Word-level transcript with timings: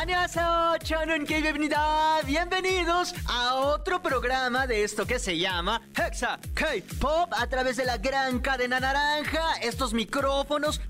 Annyeonghaseyo, 0.00 0.78
Chanon 0.84 1.26
K, 1.26 1.40
bienvenida, 1.40 2.20
bienvenidos 2.24 3.12
a 3.26 3.56
otro 3.56 4.00
programa 4.00 4.68
de 4.68 4.84
esto 4.84 5.04
que 5.04 5.18
se 5.18 5.36
llama 5.36 5.82
Hexa 5.92 6.38
K-Pop 6.54 7.32
a 7.32 7.48
través 7.48 7.78
de 7.78 7.84
la 7.84 7.98
gran 7.98 8.38
cadena 8.38 8.78
naranja. 8.78 9.54
Estos 9.60 9.94
micrófonos 9.94 10.80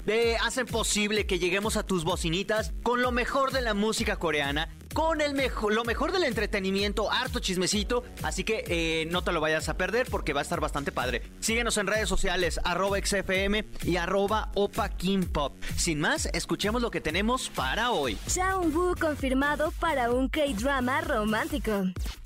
hacen 0.45 0.67
posible 0.67 1.25
que 1.25 1.39
lleguemos 1.39 1.79
a 1.79 1.85
tus 1.85 2.05
bocinitas 2.05 2.75
con 2.83 3.01
lo 3.01 3.11
mejor 3.11 3.51
de 3.53 3.63
la 3.63 3.73
música 3.73 4.17
coreana 4.17 4.69
con 4.99 5.21
el 5.21 5.33
mejor, 5.33 5.73
lo 5.75 5.85
mejor 5.85 6.11
del 6.11 6.25
entretenimiento, 6.25 7.09
harto 7.13 7.39
chismecito. 7.39 8.03
Así 8.25 8.43
que 8.43 8.65
eh, 8.67 9.07
no 9.13 9.23
te 9.23 9.31
lo 9.31 9.41
vayas 9.41 9.69
a 9.69 9.77
perder 9.77 10.09
porque 10.11 10.33
va 10.33 10.41
a 10.41 10.43
estar 10.43 10.59
bastante 10.59 10.91
padre. 10.91 11.23
Síguenos 11.39 11.77
en 11.77 11.87
redes 11.87 12.09
sociales, 12.09 12.59
arroba 12.65 12.99
XFM 12.99 13.65
y 13.85 13.97
arroba 13.97 14.51
Opa 14.55 14.91
Pop. 15.33 15.55
Sin 15.77 16.01
más, 16.01 16.27
escuchemos 16.33 16.83
lo 16.83 16.91
que 16.91 17.01
tenemos 17.01 17.49
para 17.49 17.93
hoy. 17.93 18.19
Woo 18.75 18.97
confirmado 19.01 19.71
para 19.79 20.11
un 20.11 20.29
K-drama 20.29 21.01
romántico. 21.03 21.85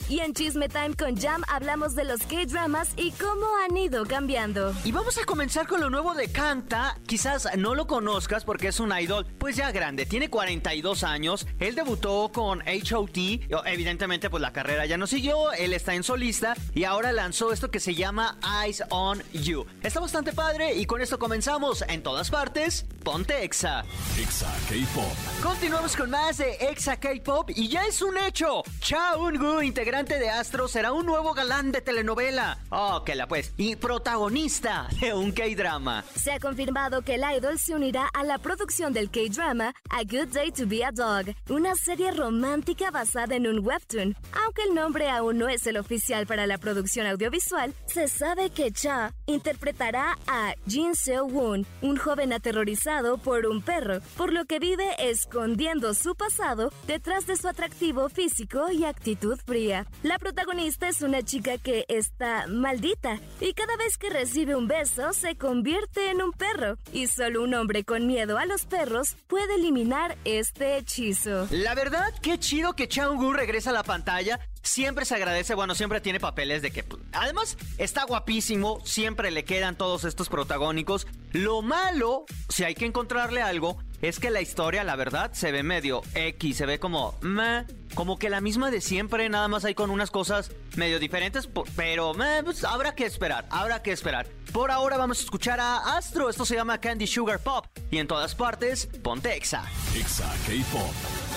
Y 0.08 0.20
en 0.20 0.32
Chisme 0.32 0.68
Time 0.68 0.94
con 0.94 1.16
Jam 1.16 1.42
hablamos 1.48 1.94
de 1.94 2.04
los 2.04 2.22
K-dramas 2.22 2.92
y 2.96 3.12
cómo 3.12 3.46
han 3.64 3.76
ido 3.76 4.06
cambiando. 4.06 4.74
Y 4.84 4.92
vamos 4.92 5.18
a 5.18 5.24
comenzar 5.24 5.66
con 5.66 5.80
lo 5.80 5.90
nuevo 5.90 6.14
de 6.14 6.32
Kanta. 6.32 6.98
Quizás 7.06 7.48
no 7.58 7.74
lo 7.74 7.86
conozcas 7.86 8.44
porque 8.44 8.68
es 8.68 8.80
un 8.80 8.98
idol, 8.98 9.26
pues 9.38 9.56
ya 9.56 9.70
grande, 9.72 10.06
tiene 10.06 10.30
42 10.30 11.04
años. 11.04 11.46
Él 11.60 11.74
debutó 11.74 12.30
con 12.32 12.61
HOT. 12.66 13.18
Evidentemente, 13.66 14.30
pues 14.30 14.40
la 14.40 14.52
carrera 14.52 14.86
ya 14.86 14.96
no 14.96 15.06
siguió. 15.06 15.52
Él 15.52 15.72
está 15.72 15.94
en 15.94 16.02
solista 16.02 16.54
y 16.74 16.84
ahora 16.84 17.12
lanzó 17.12 17.52
esto 17.52 17.70
que 17.70 17.80
se 17.80 17.94
llama 17.94 18.38
Eyes 18.62 18.82
on 18.90 19.22
You. 19.32 19.66
Está 19.82 20.00
bastante 20.00 20.32
padre 20.32 20.74
y 20.74 20.86
con 20.86 21.00
esto 21.00 21.18
comenzamos 21.18 21.84
en 21.88 22.02
todas 22.02 22.30
partes. 22.30 22.86
Ponte 23.02 23.42
Exa. 23.42 23.84
Exa 24.16 24.46
K-Pop. 24.68 25.42
Continuamos 25.42 25.96
con 25.96 26.10
más 26.10 26.36
de 26.38 26.52
Exa 26.60 26.96
K-Pop 26.96 27.50
y 27.50 27.66
ya 27.68 27.84
es 27.84 28.00
un 28.00 28.16
hecho. 28.16 28.62
Cha 28.78 29.14
Eun-gu, 29.14 29.62
integrante 29.62 30.20
de 30.20 30.30
Astro, 30.30 30.68
será 30.68 30.92
un 30.92 31.04
nuevo 31.04 31.34
galán 31.34 31.72
de 31.72 31.80
telenovela. 31.80 32.58
Oh, 32.70 33.02
que 33.04 33.16
la 33.16 33.26
pues. 33.26 33.52
Y 33.56 33.74
protagonista 33.74 34.86
de 35.00 35.14
un 35.14 35.32
K-drama. 35.32 36.04
Se 36.14 36.30
ha 36.30 36.38
confirmado 36.38 37.02
que 37.02 37.16
el 37.16 37.24
idol 37.36 37.58
se 37.58 37.74
unirá 37.74 38.08
a 38.14 38.22
la 38.22 38.38
producción 38.38 38.92
del 38.92 39.10
K-drama 39.10 39.74
A 39.90 40.04
Good 40.04 40.28
Day 40.32 40.52
to 40.52 40.68
Be 40.68 40.84
a 40.84 40.92
Dog, 40.92 41.34
una 41.48 41.74
serie 41.74 42.12
romántica 42.12 42.92
basada 42.92 43.34
en 43.34 43.48
un 43.48 43.66
webtoon. 43.66 44.16
Aunque 44.44 44.62
el 44.68 44.74
nombre 44.74 45.10
aún 45.10 45.38
no 45.38 45.48
es 45.48 45.66
el 45.66 45.76
oficial 45.76 46.26
para 46.28 46.46
la 46.46 46.58
producción 46.58 47.08
audiovisual, 47.08 47.74
se 47.86 48.06
sabe 48.06 48.50
que 48.50 48.70
Cha 48.70 49.12
interpretará 49.26 50.16
a 50.28 50.54
Jin 50.68 50.94
Seo-woon, 50.94 51.66
un 51.80 51.96
joven 51.96 52.32
aterrorizado 52.32 52.91
por 53.24 53.46
un 53.46 53.62
perro, 53.62 54.00
por 54.18 54.34
lo 54.34 54.44
que 54.44 54.58
vive 54.58 54.84
escondiendo 54.98 55.94
su 55.94 56.14
pasado 56.14 56.70
detrás 56.86 57.26
de 57.26 57.36
su 57.36 57.48
atractivo 57.48 58.10
físico 58.10 58.70
y 58.70 58.84
actitud 58.84 59.38
fría. 59.46 59.86
La 60.02 60.18
protagonista 60.18 60.88
es 60.88 61.00
una 61.00 61.22
chica 61.22 61.56
que 61.56 61.86
está 61.88 62.46
maldita 62.48 63.18
y 63.40 63.54
cada 63.54 63.76
vez 63.78 63.96
que 63.96 64.10
recibe 64.10 64.56
un 64.56 64.68
beso 64.68 65.14
se 65.14 65.36
convierte 65.36 66.10
en 66.10 66.20
un 66.20 66.32
perro 66.32 66.76
y 66.92 67.06
solo 67.06 67.42
un 67.42 67.54
hombre 67.54 67.82
con 67.82 68.06
miedo 68.06 68.36
a 68.36 68.44
los 68.44 68.66
perros 68.66 69.16
puede 69.26 69.54
eliminar 69.54 70.18
este 70.26 70.76
hechizo. 70.76 71.48
La 71.50 71.74
verdad, 71.74 72.12
qué 72.20 72.38
chido 72.38 72.74
que 72.74 72.88
Chang-woo 72.88 73.32
regresa 73.32 73.70
a 73.70 73.72
la 73.72 73.84
pantalla 73.84 74.38
siempre 74.62 75.04
se 75.04 75.14
agradece, 75.14 75.54
bueno, 75.54 75.74
siempre 75.74 76.00
tiene 76.00 76.20
papeles 76.20 76.62
de 76.62 76.70
que... 76.70 76.82
Pues, 76.82 77.02
además, 77.12 77.56
está 77.78 78.04
guapísimo, 78.04 78.80
siempre 78.84 79.30
le 79.30 79.44
quedan 79.44 79.76
todos 79.76 80.04
estos 80.04 80.28
protagónicos. 80.28 81.06
Lo 81.32 81.62
malo, 81.62 82.24
si 82.48 82.64
hay 82.64 82.74
que 82.74 82.86
encontrarle 82.86 83.42
algo, 83.42 83.78
es 84.00 84.18
que 84.18 84.30
la 84.30 84.40
historia, 84.40 84.84
la 84.84 84.96
verdad, 84.96 85.32
se 85.32 85.52
ve 85.52 85.62
medio 85.62 86.02
X, 86.14 86.56
se 86.56 86.66
ve 86.66 86.78
como... 86.78 87.16
Meh, 87.20 87.64
como 87.94 88.18
que 88.18 88.30
la 88.30 88.40
misma 88.40 88.70
de 88.70 88.80
siempre, 88.80 89.28
nada 89.28 89.48
más 89.48 89.64
hay 89.64 89.74
con 89.74 89.90
unas 89.90 90.10
cosas 90.10 90.50
medio 90.76 90.98
diferentes, 90.98 91.48
pero 91.76 92.14
pues, 92.44 92.64
habrá 92.64 92.94
que 92.94 93.04
esperar, 93.04 93.46
habrá 93.50 93.82
que 93.82 93.92
esperar. 93.92 94.26
Por 94.52 94.70
ahora 94.70 94.96
vamos 94.96 95.20
a 95.20 95.24
escuchar 95.24 95.60
a 95.60 95.96
Astro, 95.96 96.30
esto 96.30 96.44
se 96.44 96.54
llama 96.54 96.78
Candy 96.78 97.06
Sugar 97.06 97.38
Pop, 97.38 97.66
y 97.90 97.98
en 97.98 98.06
todas 98.06 98.34
partes, 98.34 98.86
ponte 99.02 99.36
Exa. 99.36 99.64
Exa 99.94 100.30
K-Pop. 100.46 100.92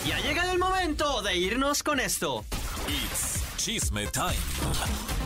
Ya 0.07 0.19
llega 0.19 0.49
el 0.51 0.59
momento 0.59 1.21
de 1.21 1.35
irnos 1.35 1.83
con 1.83 1.99
esto. 1.99 2.45
It's 2.87 3.43
Chisme 3.57 4.05
Time 4.07 4.35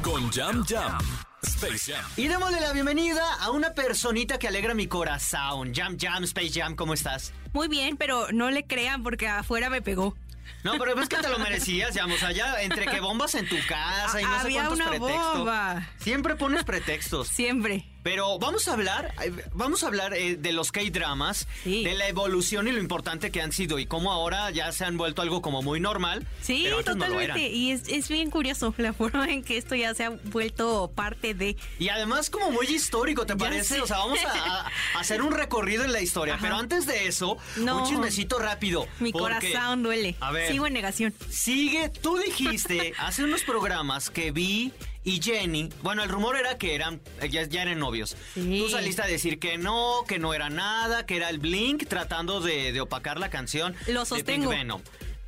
con 0.01 0.31
Jam 0.31 0.63
Jam. 0.65 0.97
Space 1.43 1.91
Jam. 1.91 2.05
Y 2.15 2.27
démosle 2.27 2.59
la 2.61 2.71
bienvenida 2.73 3.21
a 3.41 3.51
una 3.51 3.73
personita 3.73 4.37
que 4.39 4.47
alegra 4.47 4.73
mi 4.73 4.87
corazón. 4.87 5.73
Jam 5.73 5.97
Jam, 5.99 6.23
Space 6.23 6.51
Jam, 6.53 6.75
¿cómo 6.75 6.93
estás? 6.93 7.33
Muy 7.53 7.67
bien, 7.67 7.97
pero 7.97 8.27
no 8.31 8.49
le 8.49 8.65
crean 8.65 9.03
porque 9.03 9.27
afuera 9.27 9.69
me 9.69 9.81
pegó. 9.81 10.15
No, 10.63 10.77
pero 10.77 10.99
es 11.01 11.09
que 11.09 11.17
te 11.17 11.29
lo 11.29 11.39
merecías, 11.39 11.93
ya, 11.93 12.05
o 12.05 12.17
sea, 12.17 12.31
ya 12.31 12.61
entre 12.61 12.85
que 12.85 12.99
bombas 12.99 13.35
en 13.35 13.47
tu 13.47 13.55
casa 13.67 14.21
y 14.21 14.23
no 14.23 14.41
sé 14.41 14.51
cuántos 14.51 14.73
una 14.75 14.89
pretextos. 14.89 15.37
Bomba. 15.37 15.89
Siempre 15.97 16.35
pones 16.35 16.63
pretextos. 16.63 17.27
Siempre. 17.27 17.85
Pero 18.03 18.39
vamos 18.39 18.67
a 18.67 18.73
hablar, 18.73 19.13
vamos 19.53 19.83
a 19.83 19.87
hablar 19.87 20.13
eh, 20.13 20.37
de 20.37 20.53
los 20.53 20.71
K-dramas, 20.71 21.47
de 21.65 21.93
la 21.93 22.07
evolución 22.07 22.67
y 22.67 22.71
lo 22.71 22.79
importante 22.79 23.31
que 23.31 23.41
han 23.41 23.51
sido 23.51 23.77
y 23.77 23.85
cómo 23.85 24.11
ahora 24.11 24.49
ya 24.51 24.71
se 24.71 24.85
han 24.85 24.97
vuelto 24.97 25.21
algo 25.21 25.41
como 25.41 25.61
muy 25.61 25.79
normal. 25.79 26.25
Sí, 26.41 26.67
totalmente. 26.85 27.49
y 27.49 27.71
es, 27.71 28.09
bien 28.09 28.31
curioso 28.31 28.73
la 28.77 28.93
forma 28.93 29.29
en 29.29 29.43
que 29.43 29.57
esto 29.57 29.75
ya 29.75 29.93
se 29.93 30.05
ha 30.05 30.09
vuelto 30.09 30.91
parte 30.95 31.33
de. 31.33 31.57
Y 31.77 31.89
además 31.89 32.29
como 32.29 32.51
muy 32.51 32.67
histórico, 32.67 33.25
¿te 33.25 33.35
parece? 33.35 33.81
O 33.81 33.87
sea, 33.87 33.97
vamos 33.97 34.19
a, 34.25 34.65
hacer 34.99 35.21
un 35.21 35.33
recorrido 35.33 35.83
en 35.83 35.91
la 35.91 36.01
historia. 36.01 36.37
Pero 36.39 36.55
antes 36.55 36.85
de 36.85 37.07
eso, 37.07 37.37
un 37.57 37.83
chismecito 37.83 38.39
rápido. 38.39 38.87
Mi 38.99 39.11
corazón 39.11 39.83
duele. 39.83 40.15
A 40.19 40.31
ver. 40.31 40.51
Sigo 40.51 40.67
en 40.67 40.73
negación. 40.73 41.13
Sigue, 41.29 41.89
tú 41.89 42.17
dijiste 42.17 42.93
hace 42.97 43.23
unos 43.23 43.43
programas 43.43 44.09
que 44.09 44.31
vi 44.31 44.71
y 45.09 45.19
Jenny, 45.19 45.69
bueno, 45.81 46.03
el 46.03 46.09
rumor 46.09 46.37
era 46.37 46.59
que 46.59 46.75
eran 46.75 47.01
ya, 47.31 47.41
eran 47.41 47.79
novios. 47.79 48.15
Tú 48.35 48.69
saliste 48.69 49.01
a 49.01 49.07
decir 49.07 49.39
que 49.39 49.57
no, 49.57 50.03
que 50.07 50.19
no 50.19 50.35
era 50.35 50.51
nada, 50.51 51.07
que 51.07 51.15
era 51.17 51.29
el 51.29 51.39
Blink 51.39 51.87
tratando 51.87 52.41
de, 52.41 52.79
opacar 52.79 53.19
la 53.19 53.31
canción 53.31 53.75
Lo 53.87 54.05
sostengo. 54.05 54.51
de 54.51 54.57
Venom. 54.57 54.81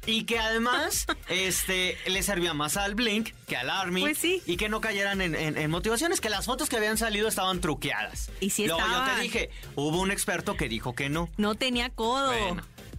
Y 0.05 0.25
que 0.25 0.37
además 0.37 1.07
este, 1.29 1.97
le 2.05 2.21
servía 2.21 2.53
más 2.53 2.77
al 2.77 2.93
Blink 2.93 3.29
que 3.47 3.57
al 3.57 3.71
Army. 3.71 4.01
Pues 4.01 4.19
sí. 4.19 4.43
Y 4.45 4.57
que 4.57 4.69
no 4.69 4.81
cayeran 4.81 5.19
en, 5.19 5.71
motivaciones, 5.71 6.21
que 6.21 6.29
las 6.29 6.45
fotos 6.45 6.69
que 6.69 6.77
habían 6.77 6.99
salido 6.99 7.27
estaban 7.27 7.59
truqueadas. 7.59 8.29
Y 8.39 8.51
si 8.51 8.67
Luego 8.67 8.81
yo 8.81 9.15
te 9.15 9.21
dije, 9.21 9.49
hubo 9.75 9.99
un 9.99 10.11
experto 10.11 10.55
que 10.57 10.69
dijo 10.69 10.93
que 10.93 11.09
no. 11.09 11.27
No 11.37 11.55
tenía 11.55 11.89
codo. 11.89 12.33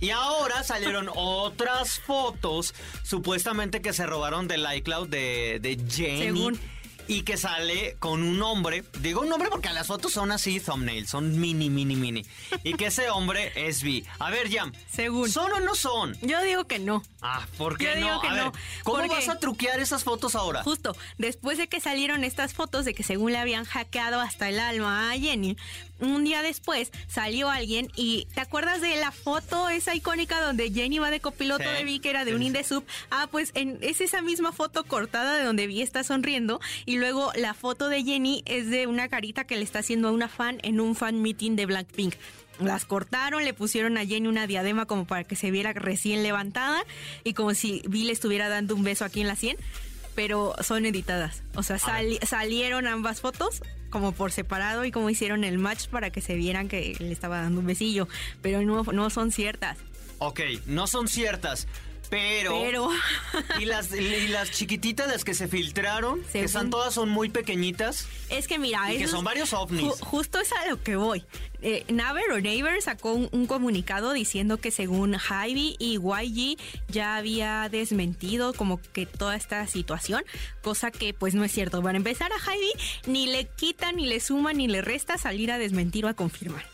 Y 0.03 0.11
ahora 0.11 0.65
salieron 0.65 1.09
otras 1.15 2.01
fotos, 2.01 2.75
supuestamente 3.05 3.81
que 3.81 3.93
se 3.93 4.05
robaron 4.05 4.49
del 4.49 4.67
iCloud 4.75 5.07
de, 5.09 5.61
de 5.63 5.79
Jenny 5.89 6.59
y 7.07 7.23
que 7.23 7.37
sale 7.37 7.97
con 7.99 8.23
un 8.23 8.43
hombre. 8.43 8.85
Digo 9.01 9.21
un 9.21 9.33
hombre 9.33 9.49
porque 9.51 9.73
las 9.73 9.87
fotos 9.87 10.13
son 10.13 10.33
así, 10.33 10.61
thumbnails, 10.61 11.11
son 11.11 11.39
mini, 11.39 11.71
mini, 11.71 11.97
mini. 11.97 12.25
Y 12.65 12.75
que 12.75 12.87
ese 12.87 13.11
hombre 13.11 13.53
es 13.55 13.83
Vi. 13.83 14.05
A 14.19 14.31
ver, 14.31 14.51
Jam. 14.51 14.73
Según. 14.91 15.31
¿Son 15.31 15.53
o 15.53 15.61
no 15.61 15.75
son? 15.75 16.17
Yo 16.23 16.43
digo 16.43 16.65
que 16.65 16.79
no. 16.79 17.03
Ah, 17.21 17.47
¿por 17.59 17.79
qué 17.79 17.85
Yo 17.85 18.01
no? 18.01 18.07
Digo 18.07 18.21
que 18.21 18.31
no. 18.31 18.53
¿Cómo 18.83 19.07
vas 19.09 19.29
a 19.29 19.39
truquear 19.39 19.81
esas 19.81 20.05
fotos 20.05 20.35
ahora? 20.35 20.63
Justo, 20.63 20.97
después 21.19 21.59
de 21.59 21.69
que 21.69 21.81
salieron 21.81 22.25
estas 22.25 22.55
fotos 22.55 22.85
de 22.85 22.95
que 22.95 23.03
según 23.03 23.33
le 23.33 23.39
habían 23.39 23.65
hackeado 23.65 24.21
hasta 24.21 24.49
el 24.49 24.59
alma 24.59 25.11
a 25.11 25.19
Jenny, 25.19 25.57
un 26.03 26.25
día 26.25 26.43
después 26.43 26.91
salió 27.09 27.51
alguien 27.51 27.89
y 27.97 28.27
¿te 28.35 28.41
acuerdas 28.41 28.81
de 28.81 28.97
la 28.97 29.13
foto 29.13 29.69
esa 29.69 29.95
icónica 29.95 30.41
donde 30.41 30.71
Jenny 30.71 30.99
va 30.99 31.11
de 31.11 31.21
copiloto 31.21 31.69
de 31.69 31.85
Vi 31.85 32.01
que 32.01 32.11
era 32.11 32.25
de 32.25 32.35
un 32.35 32.43
Indesub? 32.43 32.85
Ah, 33.11 33.29
pues 33.31 33.53
en, 33.55 33.79
es 33.81 34.01
esa 34.01 34.21
misma 34.23 34.53
foto 34.53 34.85
cortada 34.85 35.37
de 35.37 35.45
donde 35.45 35.67
Vi 35.67 35.83
está 35.83 36.05
sonriendo 36.05 36.61
y 36.87 36.99
luego 36.99 37.33
la 37.37 37.55
foto 37.55 37.89
de 37.89 38.03
Jenny 38.03 38.43
es 38.47 38.69
de 38.69 38.87
una 38.87 39.09
carita 39.09 39.45
que 39.45 39.57
le 39.57 39.63
está 39.63 39.81
haciendo 39.81 40.09
a 40.09 40.13
una 40.13 40.29
fan 40.29 40.59
en 40.63 40.81
un 40.81 40.95
fan 40.95 41.23
meeting 41.23 41.57
de 41.57 41.67
Blackpink. 41.67 42.15
Las 42.61 42.85
cortaron, 42.85 43.45
le 43.45 43.55
pusieron 43.55 43.97
a 43.97 44.05
Jenny 44.05 44.29
una 44.29 44.47
diadema 44.47 44.87
como 44.87 45.07
para 45.07 45.25
que 45.25 45.37
se 45.37 45.51
viera 45.51 45.73
recién 45.73 46.23
levantada 46.23 46.85
y 47.25 47.33
como 47.33 47.55
si 47.55 47.83
Vi 47.89 48.05
le 48.05 48.13
estuviera 48.13 48.49
dando 48.49 48.75
un 48.75 48.85
beso 48.85 49.05
aquí 49.05 49.21
en 49.21 49.29
la 49.29 49.37
sien, 49.37 49.57
pero 50.15 50.55
son 50.63 50.87
editadas. 50.87 51.43
O 51.55 51.63
sea, 51.63 51.79
salieron 51.79 52.87
ambas 52.87 53.21
fotos 53.21 53.63
como 53.91 54.13
por 54.13 54.33
separado 54.33 54.85
y 54.85 54.91
como 54.91 55.11
hicieron 55.11 55.45
el 55.45 55.59
match 55.59 55.87
para 55.89 56.11
que 56.11 56.21
se 56.21 56.35
vieran 56.35 56.69
que 56.69 56.97
le 56.99 57.13
estaba 57.13 57.43
dando 57.43 57.61
un 57.61 57.67
besillo, 57.67 58.09
pero 58.41 58.63
no, 58.63 58.83
no 58.85 59.11
son 59.11 59.31
ciertas. 59.31 59.79
Ok, 60.19 60.41
no 60.67 60.87
son 60.87 61.09
ciertas. 61.09 61.67
Pero, 62.13 62.59
Pero 62.61 62.89
y 63.59 63.65
las 63.65 63.91
y 63.95 64.29
las 64.29 64.51
chiquititas 64.51 65.09
las 65.09 65.25
que 65.25 65.33
se 65.33 65.49
filtraron, 65.49 66.21
que 66.31 66.43
están 66.45 66.69
todas 66.69 66.93
son 66.93 67.09
muy 67.09 67.31
pequeñitas 67.31 68.07
es 68.29 68.47
que 68.47 68.59
mira, 68.59 68.93
y 68.93 68.99
que 68.99 69.09
son 69.09 69.25
varios 69.25 69.55
ovnis. 69.55 69.83
Ju- 69.85 69.99
justo 70.01 70.39
es 70.39 70.53
a 70.53 70.67
lo 70.69 70.83
que 70.83 70.97
voy. 70.97 71.25
Eh, 71.63 71.85
Naver 71.89 72.31
o 72.33 72.41
Naver 72.41 72.83
sacó 72.83 73.13
un, 73.15 73.29
un 73.33 73.47
comunicado 73.47 74.13
diciendo 74.13 74.59
que 74.59 74.71
según 74.71 75.15
Hybe 75.15 75.77
y 75.79 75.97
YG 75.99 76.59
ya 76.89 77.17
había 77.17 77.69
desmentido 77.71 78.53
como 78.53 78.79
que 78.93 79.07
toda 79.07 79.35
esta 79.37 79.67
situación, 79.67 80.23
cosa 80.61 80.91
que 80.91 81.15
pues 81.15 81.35
no 81.35 81.45
es 81.45 81.53
cierto. 81.53 81.81
Para 81.81 81.97
empezar 81.97 82.31
a 82.33 82.37
Hybe 82.53 82.73
ni 83.07 83.27
le 83.27 83.47
quita, 83.47 83.91
ni 83.93 84.05
le 84.07 84.21
suma, 84.21 84.53
ni 84.53 84.69
le 84.69 84.83
resta 84.83 85.17
salir 85.17 85.51
a 85.51 85.57
desmentir 85.59 86.05
o 86.05 86.09
a 86.09 86.15
confirmar. 86.15 86.67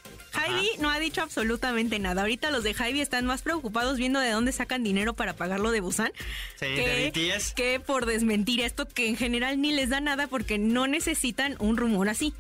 Hybe 0.47 0.79
no 0.81 0.91
ha 0.91 0.99
dicho 0.99 1.21
absolutamente 1.23 1.99
nada. 1.99 2.23
Ahorita 2.23 2.51
los 2.51 2.63
de 2.65 2.75
Hybe 2.75 3.01
están 3.01 3.27
más 3.27 3.43
preocupados 3.43 3.99
viendo 3.99 4.21
de 4.21 4.31
dónde 4.31 4.53
sacan 4.53 4.83
dinero 4.85 5.15
para 5.15 5.35
pagar 5.35 5.61
lo 5.61 5.71
de 5.71 5.81
Busan 5.81 6.13
Sí, 6.59 6.67
de 6.67 7.13
BTS. 7.15 7.53
que 7.55 7.81
por 7.81 8.07
desmentir 8.07 8.61
esto 8.61 8.87
que 8.89 9.09
en 9.09 9.17
general 9.17 9.61
ni 9.61 9.73
les 9.73 9.89
da 9.91 10.01
nada 10.01 10.27
porque 10.27 10.59
no 10.59 10.87
necesitan 10.87 11.57
un 11.59 11.77
rumor 11.77 12.09
así. 12.09 12.33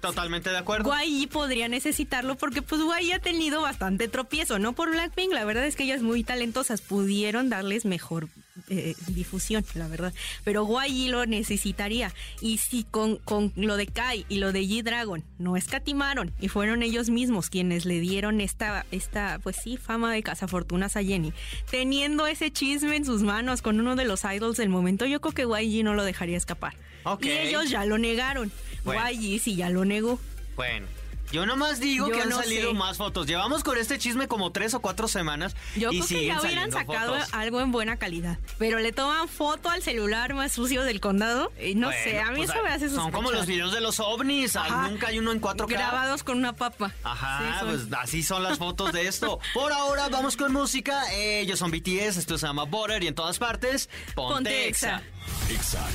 Totalmente 0.00 0.48
de 0.48 0.56
acuerdo. 0.56 0.90
YG 1.04 1.28
podría 1.28 1.68
necesitarlo 1.68 2.34
porque 2.36 2.62
pues 2.62 2.80
YG 2.80 3.12
ha 3.14 3.18
tenido 3.18 3.60
bastante 3.60 4.08
tropiezo, 4.08 4.58
no 4.58 4.72
por 4.72 4.90
Blackpink, 4.90 5.32
la 5.32 5.44
verdad 5.44 5.66
es 5.66 5.76
que 5.76 5.82
ellas 5.84 6.00
muy 6.00 6.24
talentosas 6.24 6.80
pudieron 6.80 7.50
darles 7.50 7.84
mejor 7.84 8.28
eh, 8.68 8.94
difusión, 9.08 9.64
la 9.74 9.88
verdad, 9.88 10.12
pero 10.44 10.66
YG 10.66 11.10
lo 11.10 11.26
necesitaría 11.26 12.12
y 12.40 12.58
si 12.58 12.84
con, 12.84 13.16
con 13.16 13.52
lo 13.56 13.76
de 13.76 13.86
Kai 13.86 14.26
y 14.28 14.38
lo 14.38 14.52
de 14.52 14.62
G-Dragon 14.62 15.24
no 15.38 15.56
escatimaron 15.56 16.32
y 16.40 16.48
fueron 16.48 16.82
ellos 16.82 17.10
mismos 17.10 17.50
quienes 17.50 17.84
le 17.84 18.00
dieron 18.00 18.40
esta, 18.40 18.86
esta 18.90 19.38
pues 19.42 19.56
sí, 19.56 19.76
fama 19.76 20.12
de 20.12 20.22
cazafortunas 20.22 20.96
a 20.96 21.02
Jenny, 21.02 21.32
teniendo 21.70 22.26
ese 22.26 22.50
chisme 22.50 22.96
en 22.96 23.04
sus 23.04 23.22
manos 23.22 23.62
con 23.62 23.80
uno 23.80 23.96
de 23.96 24.04
los 24.04 24.24
idols 24.24 24.56
del 24.56 24.68
momento, 24.68 25.06
yo 25.06 25.20
creo 25.20 25.32
que 25.32 25.64
YG 25.64 25.84
no 25.84 25.94
lo 25.94 26.04
dejaría 26.04 26.36
escapar. 26.36 26.74
Y 27.20 27.28
ellos 27.30 27.70
ya 27.70 27.84
lo 27.84 27.98
negaron. 27.98 28.52
Bueno. 28.84 29.10
YG 29.10 29.40
sí 29.40 29.56
ya 29.56 29.70
lo 29.70 29.84
negó. 29.84 30.18
Bueno, 30.56 30.86
yo 31.32 31.46
nomás 31.46 31.80
digo 31.80 32.08
Yo 32.08 32.14
que 32.14 32.22
han 32.22 32.28
no 32.28 32.36
salido 32.36 32.70
sé. 32.70 32.76
más 32.76 32.96
fotos. 32.96 33.26
Llevamos 33.26 33.62
con 33.64 33.78
este 33.78 33.98
chisme 33.98 34.28
como 34.28 34.52
tres 34.52 34.74
o 34.74 34.80
cuatro 34.80 35.08
semanas 35.08 35.54
Yo 35.76 35.90
y 35.92 36.00
creo 36.00 36.08
que 36.20 36.26
ya 36.26 36.40
hubieran 36.40 36.72
sacado 36.72 37.14
fotos. 37.14 37.32
algo 37.34 37.60
en 37.60 37.72
buena 37.72 37.96
calidad. 37.96 38.38
Pero 38.58 38.78
le 38.80 38.92
toman 38.92 39.28
foto 39.28 39.68
al 39.70 39.82
celular 39.82 40.34
más 40.34 40.52
sucio 40.52 40.82
del 40.82 41.00
condado. 41.00 41.52
Y 41.62 41.74
no 41.74 41.88
Bueno, 41.88 42.02
sé, 42.04 42.20
a 42.20 42.30
mí 42.30 42.38
pues, 42.38 42.50
eso 42.50 42.62
me 42.62 42.70
hace 42.70 42.88
Son 42.88 43.10
como 43.12 43.30
los 43.30 43.40
sospechar. 43.40 43.46
videos 43.54 43.72
de 43.72 43.80
los 43.80 44.00
ovnis. 44.00 44.56
ay, 44.56 44.70
Ajá. 44.70 44.88
Nunca 44.88 45.08
hay 45.08 45.18
uno 45.18 45.32
en 45.32 45.40
4K. 45.40 45.66
Grabados 45.68 46.22
con 46.24 46.38
una 46.38 46.54
papa. 46.54 46.92
Ajá, 47.04 47.60
Sí, 47.60 47.66
pues 47.66 47.80
así 48.00 48.22
son 48.22 48.42
las 48.42 48.58
fotos 48.58 48.92
de 48.92 49.06
esto. 49.06 49.38
Por 49.54 49.72
ahora 49.72 50.08
vamos 50.08 50.36
con 50.36 50.52
música. 50.52 51.02
Ellos 51.12 51.58
son 51.58 51.70
BTS, 51.70 52.16
esto 52.18 52.38
se 52.38 52.46
llama 52.46 52.64
Butter 52.64 53.02
y 53.02 53.06
en 53.08 53.14
todas 53.14 53.38
partes, 53.38 53.88
Ponte, 54.14 54.50
Ponte. 54.50 54.68
Exa 54.68 55.02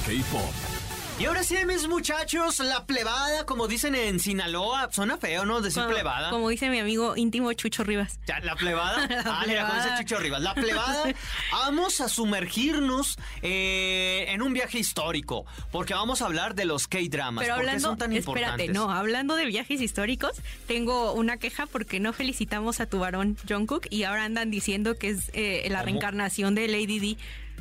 K-Pop. 0.06 0.85
Y 1.18 1.24
ahora 1.24 1.44
sí, 1.44 1.56
mis 1.66 1.88
muchachos, 1.88 2.60
la 2.60 2.86
plebada, 2.86 3.46
como 3.46 3.70
dicen 3.70 3.96
en 3.96 4.20
Sinaloa, 4.20 4.90
suena 4.92 5.18
feo, 5.18 5.46
¿no? 5.46 5.62
Decir 5.62 5.84
Como, 5.84 5.94
plebada. 5.96 6.30
como 6.30 6.50
dice 6.50 6.70
mi 6.70 6.78
amigo 6.80 7.16
íntimo 7.16 7.54
Chucho 7.54 7.86
Rivas. 7.86 8.20
Ya, 8.28 8.42
la 8.42 8.54
plebada. 8.58 9.08
La 9.08 9.22
ah, 9.26 9.44
mira, 9.48 9.66
como 9.66 9.82
dice. 9.82 9.96
Chucho 10.00 10.20
Rivas. 10.20 10.42
La 10.42 10.54
plebada. 10.54 11.06
vamos 11.54 12.02
a 12.02 12.10
sumergirnos 12.10 13.18
eh, 13.42 14.26
en 14.28 14.42
un 14.42 14.52
viaje 14.52 14.78
histórico. 14.78 15.46
Porque 15.72 15.94
vamos 15.94 16.22
a 16.22 16.26
hablar 16.26 16.54
de 16.54 16.66
los 16.66 16.90
K-dramas. 16.90 17.46
Pero 17.46 17.56
¿Por 17.56 17.64
qué 17.64 17.70
hablando, 17.70 17.88
son 17.88 17.98
tan 17.98 18.12
espérate, 18.12 18.42
importantes? 18.66 18.74
no, 18.76 18.92
hablando 18.92 19.36
de 19.38 19.46
viajes 19.46 19.80
históricos, 19.80 20.34
tengo 20.68 21.14
una 21.14 21.38
queja 21.38 21.66
porque 21.66 22.02
no 22.02 22.12
felicitamos 22.12 22.82
a 22.82 22.88
tu 22.88 23.00
varón 23.00 23.38
Jungkook 23.48 23.88
y 23.90 24.04
ahora 24.04 24.26
andan 24.26 24.52
diciendo 24.52 24.98
que 24.98 25.12
es 25.12 25.32
eh, 25.34 25.66
la 25.70 25.80
¿Cómo? 25.80 25.86
reencarnación 25.86 26.56
de 26.56 26.68
Lady 26.68 27.00
D. 27.00 27.18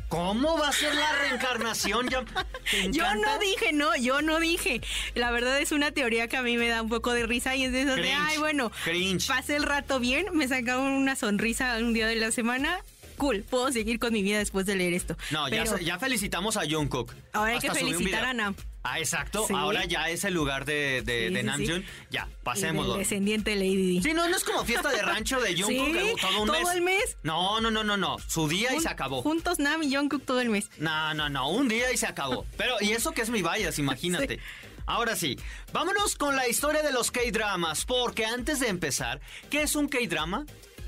¿Cómo 0.09 0.57
va 0.57 0.69
a 0.69 0.71
ser 0.71 0.93
la 0.95 1.11
reencarnación? 1.23 2.07
Ya- 2.09 2.23
¿te 2.69 2.83
Yo 2.91 3.03
encanta? 3.03 3.15
no 3.33 3.39
dije, 3.39 3.73
no, 3.73 3.95
yo 3.97 4.21
no 4.21 4.39
dije. 4.39 4.81
La 5.15 5.31
verdad 5.31 5.59
es 5.59 5.71
una 5.71 5.91
teoría 5.91 6.27
que 6.27 6.37
a 6.37 6.41
mí 6.41 6.57
me 6.57 6.67
da 6.67 6.81
un 6.81 6.89
poco 6.89 7.13
de 7.13 7.25
risa 7.25 7.55
y 7.55 7.65
es 7.65 7.71
de 7.71 7.81
eso 7.81 7.95
de, 7.95 8.13
ay, 8.13 8.37
bueno, 8.37 8.71
cringe. 8.83 9.27
pasé 9.27 9.55
el 9.55 9.63
rato 9.63 9.99
bien, 9.99 10.27
me 10.33 10.47
sacaron 10.47 10.85
una 10.91 11.15
sonrisa 11.15 11.77
un 11.79 11.93
día 11.93 12.07
de 12.07 12.15
la 12.15 12.31
semana. 12.31 12.79
Cool, 13.17 13.43
puedo 13.49 13.71
seguir 13.71 13.97
con 13.97 14.11
mi 14.13 14.21
vida 14.23 14.37
después 14.39 14.65
de 14.65 14.75
leer 14.75 14.93
esto. 14.93 15.17
No, 15.31 15.47
ya, 15.49 15.63
Pero 15.63 15.77
ya 15.79 15.97
felicitamos 15.99 16.57
a 16.57 16.63
Jungkook. 16.69 17.13
Ahora 17.33 17.53
hay 17.53 17.59
que 17.59 17.67
Hasta 17.69 17.79
felicitar 17.79 18.25
a 18.25 18.33
Nam. 18.33 18.55
Ah, 18.87 18.99
exacto. 18.99 19.45
Sí. 19.47 19.53
Ahora 19.57 19.83
ya 19.85 20.09
es 20.09 20.23
el 20.25 20.35
lugar 20.35 20.63
de, 20.65 21.01
de, 21.03 21.29
Sí, 21.29 21.33
de 21.33 21.43
Namjoon. 21.43 21.81
sí. 21.81 21.87
Ya, 22.11 22.25
del 22.25 22.35
pasémoslo. 22.43 22.97
descendiente 22.97 23.49
de 23.51 23.55
Lady 23.55 23.95
D. 23.95 24.03
Sí, 24.03 24.13
no, 24.13 24.29
no 24.29 24.35
es 24.37 24.43
como 24.43 24.63
fiesta 24.63 24.89
de 24.89 25.01
rancho 25.01 25.41
de 25.41 25.59
Jungkook 25.59 26.19
todo 26.21 26.41
un 26.41 26.47
todo 26.47 26.59
mes. 26.59 26.69
el 26.75 26.81
mes. 26.81 27.17
No, 27.23 27.59
no, 27.61 27.71
no, 27.71 27.83
no, 27.83 27.97
no. 27.97 28.17
Su 28.27 28.47
día 28.47 28.75
y 28.75 28.79
se 28.79 28.87
acabó. 28.89 29.23
Juntos 29.23 29.57
Nam 29.57 29.81
y 29.81 29.95
Jungkook 29.95 30.23
todo 30.23 30.39
el 30.39 30.49
mes. 30.49 30.69
No, 30.77 31.13
no, 31.15 31.29
no, 31.29 31.49
un 31.49 31.67
día 31.67 31.91
y 31.91 31.97
se 31.97 32.05
acabó. 32.05 32.45
Pero, 32.57 32.75
y 32.79 32.91
eso 32.91 33.11
que 33.11 33.21
es 33.23 33.29
mi 33.31 33.41
bias, 33.41 33.79
imagínate. 33.79 34.39
Ahora 34.87 35.15
sí, 35.15 35.35
vámonos 35.73 36.15
con 36.15 36.35
la 36.35 36.47
historia 36.47 36.83
de 36.83 36.91
los 36.93 37.09
K-dramas, 37.09 37.85
porque 37.85 38.23
antes 38.23 38.59
de 38.59 38.67
empezar, 38.67 39.19
¿qué 39.49 39.63
es 39.63 39.75
un 39.75 39.87
K-drama? 39.87 40.45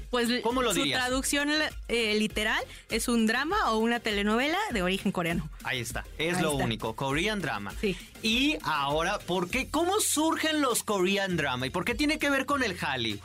Pues 0.09 0.29
¿Cómo 0.41 0.61
lo 0.61 0.73
su 0.73 0.79
dirías? 0.79 1.01
traducción 1.05 1.49
eh, 1.89 2.15
literal 2.17 2.63
es 2.89 3.07
un 3.07 3.27
drama 3.27 3.71
o 3.71 3.77
una 3.79 3.99
telenovela 3.99 4.57
de 4.71 4.81
origen 4.81 5.11
coreano. 5.11 5.49
Ahí 5.63 5.79
está, 5.79 6.05
es 6.17 6.37
Ahí 6.37 6.43
lo 6.43 6.51
está. 6.53 6.63
único, 6.63 6.95
Korean 6.95 7.41
drama. 7.41 7.73
Sí. 7.81 7.97
Y 8.23 8.57
ahora, 8.63 9.19
¿por 9.19 9.49
qué? 9.49 9.69
¿Cómo 9.69 9.99
surgen 9.99 10.61
los 10.61 10.83
Korean 10.83 11.35
drama? 11.37 11.67
¿Y 11.67 11.69
por 11.69 11.83
qué 11.85 11.93
tiene 11.95 12.19
que 12.19 12.29
ver 12.29 12.45
con 12.45 12.63
el 12.63 12.77
Hallyu? 12.77 13.19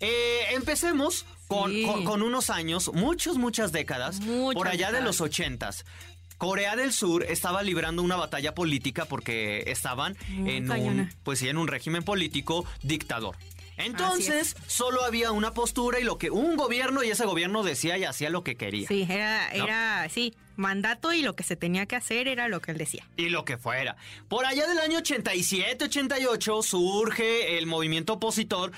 Eh, 0.00 0.40
empecemos 0.52 1.26
con, 1.48 1.72
Sí. 1.72 1.82
con- 1.84 2.04
con 2.04 2.22
unos 2.22 2.50
años, 2.50 2.90
muchos, 2.94 3.36
muchas 3.36 3.72
décadas, 3.72 4.20
Muchas 4.20 4.54
por 4.54 4.68
allá 4.68 4.92
de 4.92 5.00
los 5.00 5.20
ochentas. 5.20 5.84
Corea 6.36 6.76
del 6.76 6.92
Sur 6.92 7.24
estaba 7.24 7.64
librando 7.64 8.00
una 8.00 8.14
batalla 8.14 8.54
política 8.54 9.06
porque 9.06 9.64
estaban 9.66 10.16
Muy 10.28 10.52
en 10.52 10.70
un, 10.70 11.10
pues 11.24 11.40
sí, 11.40 11.48
en 11.48 11.56
un 11.56 11.66
régimen 11.66 12.04
político 12.04 12.64
dictador. 12.82 13.36
Entonces, 13.78 14.56
solo 14.66 15.04
había 15.04 15.32
una 15.32 15.52
postura 15.54 15.98
y 16.00 16.04
lo 16.04 16.18
que 16.18 16.30
un 16.30 16.56
gobierno 16.56 17.02
y 17.02 17.10
ese 17.10 17.24
gobierno 17.24 17.62
decía 17.62 17.96
y 17.96 18.04
hacía 18.04 18.28
lo 18.30 18.44
que 18.44 18.56
quería. 18.56 18.88
Sí, 18.88 19.06
era, 19.08 19.48
era, 19.50 20.08
sí, 20.10 20.34
mandato 20.56 21.12
y 21.12 21.22
lo 21.22 21.34
que 21.34 21.44
se 21.44 21.56
tenía 21.56 21.86
que 21.86 21.96
hacer 21.96 22.28
era 22.28 22.48
lo 22.48 22.60
que 22.60 22.72
él 22.72 22.78
decía. 22.78 23.04
y 23.16 23.28
lo 23.28 23.44
que 23.44 23.56
fuera. 23.56 23.96
Por 24.28 24.44
allá 24.46 24.66
del 24.66 24.78
año 24.78 24.98
87-88 25.00 26.62
surge 26.62 27.58
el 27.58 27.66
movimiento 27.66 28.14
opositor. 28.14 28.72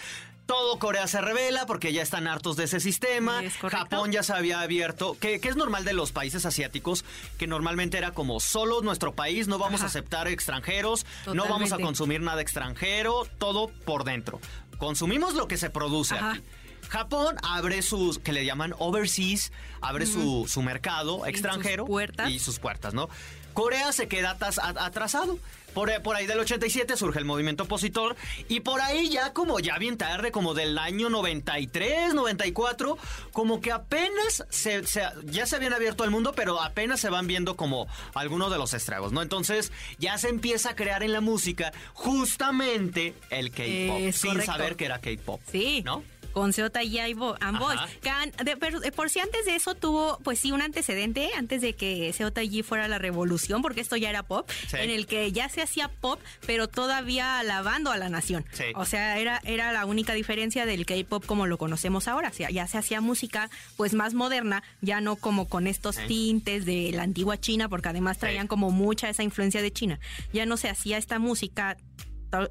Todo 0.46 0.80
Corea 0.80 1.06
se 1.06 1.20
revela 1.20 1.64
porque 1.66 1.92
ya 1.92 2.02
están 2.02 2.26
hartos 2.26 2.56
de 2.56 2.64
ese 2.64 2.80
sistema. 2.80 3.42
Es. 3.44 3.54
Japón 3.56 4.10
ya 4.10 4.24
se 4.24 4.32
había 4.32 4.60
abierto, 4.60 5.16
que, 5.20 5.40
que 5.40 5.48
es 5.48 5.54
normal 5.54 5.84
de 5.84 5.92
los 5.92 6.10
países 6.10 6.44
asiáticos, 6.44 7.04
que 7.38 7.46
normalmente 7.46 7.98
era 7.98 8.10
como 8.10 8.40
solo 8.40 8.80
nuestro 8.82 9.14
país, 9.14 9.46
no 9.46 9.58
vamos 9.58 9.82
a 9.82 9.86
aceptar 9.86 10.26
extranjeros, 10.26 11.06
no 11.32 11.46
vamos 11.46 11.72
a 11.72 11.78
consumir 11.78 12.20
nada 12.20 12.42
extranjero, 12.42 13.28
todo 13.38 13.68
por 13.84 14.02
dentro. 14.02 14.40
Consumimos 14.80 15.34
lo 15.34 15.46
que 15.46 15.58
se 15.58 15.70
produce 15.70 16.14
Ajá. 16.16 16.32
aquí. 16.32 16.42
Japón 16.88 17.36
abre 17.42 17.82
sus, 17.82 18.18
que 18.18 18.32
le 18.32 18.44
llaman 18.44 18.74
overseas, 18.78 19.52
abre 19.80 20.06
su, 20.06 20.46
su 20.48 20.62
mercado 20.62 21.24
extranjero 21.26 21.84
puertas. 21.84 22.30
y 22.30 22.40
sus 22.40 22.58
puertas, 22.58 22.94
¿no? 22.94 23.08
Corea 23.52 23.92
se 23.92 24.08
queda 24.08 24.36
atrasado. 24.76 25.38
Por, 25.74 26.02
por 26.02 26.16
ahí 26.16 26.26
del 26.26 26.40
87 26.40 26.96
surge 26.96 27.18
el 27.18 27.24
movimiento 27.24 27.64
opositor 27.64 28.16
y 28.48 28.60
por 28.60 28.80
ahí 28.80 29.08
ya 29.08 29.32
como 29.32 29.60
ya 29.60 29.78
bien 29.78 29.96
tarde, 29.96 30.30
como 30.32 30.54
del 30.54 30.76
año 30.78 31.08
93, 31.10 32.14
94, 32.14 32.98
como 33.32 33.60
que 33.60 33.72
apenas 33.72 34.44
se, 34.50 34.86
se- 34.86 35.02
ya 35.24 35.46
se 35.46 35.56
habían 35.56 35.72
abierto 35.72 36.04
al 36.04 36.10
mundo, 36.10 36.32
pero 36.34 36.60
apenas 36.60 37.00
se 37.00 37.10
van 37.10 37.26
viendo 37.26 37.56
como 37.56 37.86
algunos 38.14 38.50
de 38.50 38.58
los 38.58 38.74
estragos, 38.74 39.12
¿no? 39.12 39.22
Entonces 39.22 39.72
ya 39.98 40.18
se 40.18 40.28
empieza 40.28 40.70
a 40.70 40.76
crear 40.76 41.02
en 41.02 41.12
la 41.12 41.20
música 41.20 41.72
justamente 41.94 43.14
el 43.30 43.50
K-pop, 43.50 44.12
sin 44.12 44.30
correcto. 44.32 44.52
saber 44.52 44.76
que 44.76 44.84
era 44.86 44.98
K-pop. 45.00 45.40
Sí. 45.50 45.82
¿No? 45.84 46.02
Con 46.32 46.52
Seota 46.52 46.82
y 46.82 46.98
ambos. 46.98 47.76
De- 48.44 48.56
pero, 48.56 48.80
de 48.80 48.92
por 48.92 49.10
si 49.10 49.20
antes 49.20 49.44
de 49.46 49.56
eso 49.56 49.74
tuvo, 49.74 50.18
pues 50.22 50.38
sí, 50.38 50.52
un 50.52 50.62
antecedente, 50.62 51.30
antes 51.36 51.60
de 51.62 51.74
que 51.74 52.12
Seota 52.12 52.42
y 52.42 52.62
fuera 52.62 52.88
la 52.88 52.98
revolución, 52.98 53.62
porque 53.62 53.80
esto 53.80 53.96
ya 53.96 54.10
era 54.10 54.22
pop, 54.22 54.48
Sí. 54.68 54.76
en 54.78 54.90
el 54.90 55.06
que 55.06 55.32
ya 55.32 55.48
se 55.48 55.62
hacía 55.62 55.88
pop, 55.88 56.20
pero 56.46 56.68
todavía 56.68 57.38
alabando 57.38 57.90
a 57.90 57.96
la 57.98 58.08
nación. 58.08 58.44
Sí. 58.52 58.64
O 58.74 58.84
sea, 58.84 59.18
era, 59.18 59.40
era 59.44 59.72
la 59.72 59.86
única 59.86 60.12
diferencia 60.14 60.66
del 60.66 60.86
K-pop 60.86 61.24
como 61.26 61.46
lo 61.46 61.58
conocemos 61.58 62.08
ahora. 62.08 62.28
O 62.28 62.32
sea, 62.32 62.50
ya 62.50 62.66
se 62.66 62.78
hacía 62.78 63.00
música, 63.00 63.50
pues 63.76 63.94
más 63.94 64.14
moderna, 64.14 64.62
ya 64.80 65.00
no 65.00 65.16
como 65.16 65.48
con 65.48 65.66
estos 65.66 65.96
tintes 66.06 66.64
de 66.64 66.90
la 66.92 67.02
antigua 67.02 67.38
China, 67.40 67.68
porque 67.68 67.88
además 67.88 68.18
traían 68.18 68.46
como 68.46 68.70
mucha 68.70 69.08
esa 69.08 69.22
influencia 69.22 69.62
de 69.62 69.72
China. 69.72 69.98
Ya 70.32 70.46
no 70.46 70.56
se 70.56 70.68
hacía 70.68 70.98
esta 70.98 71.18
música 71.18 71.76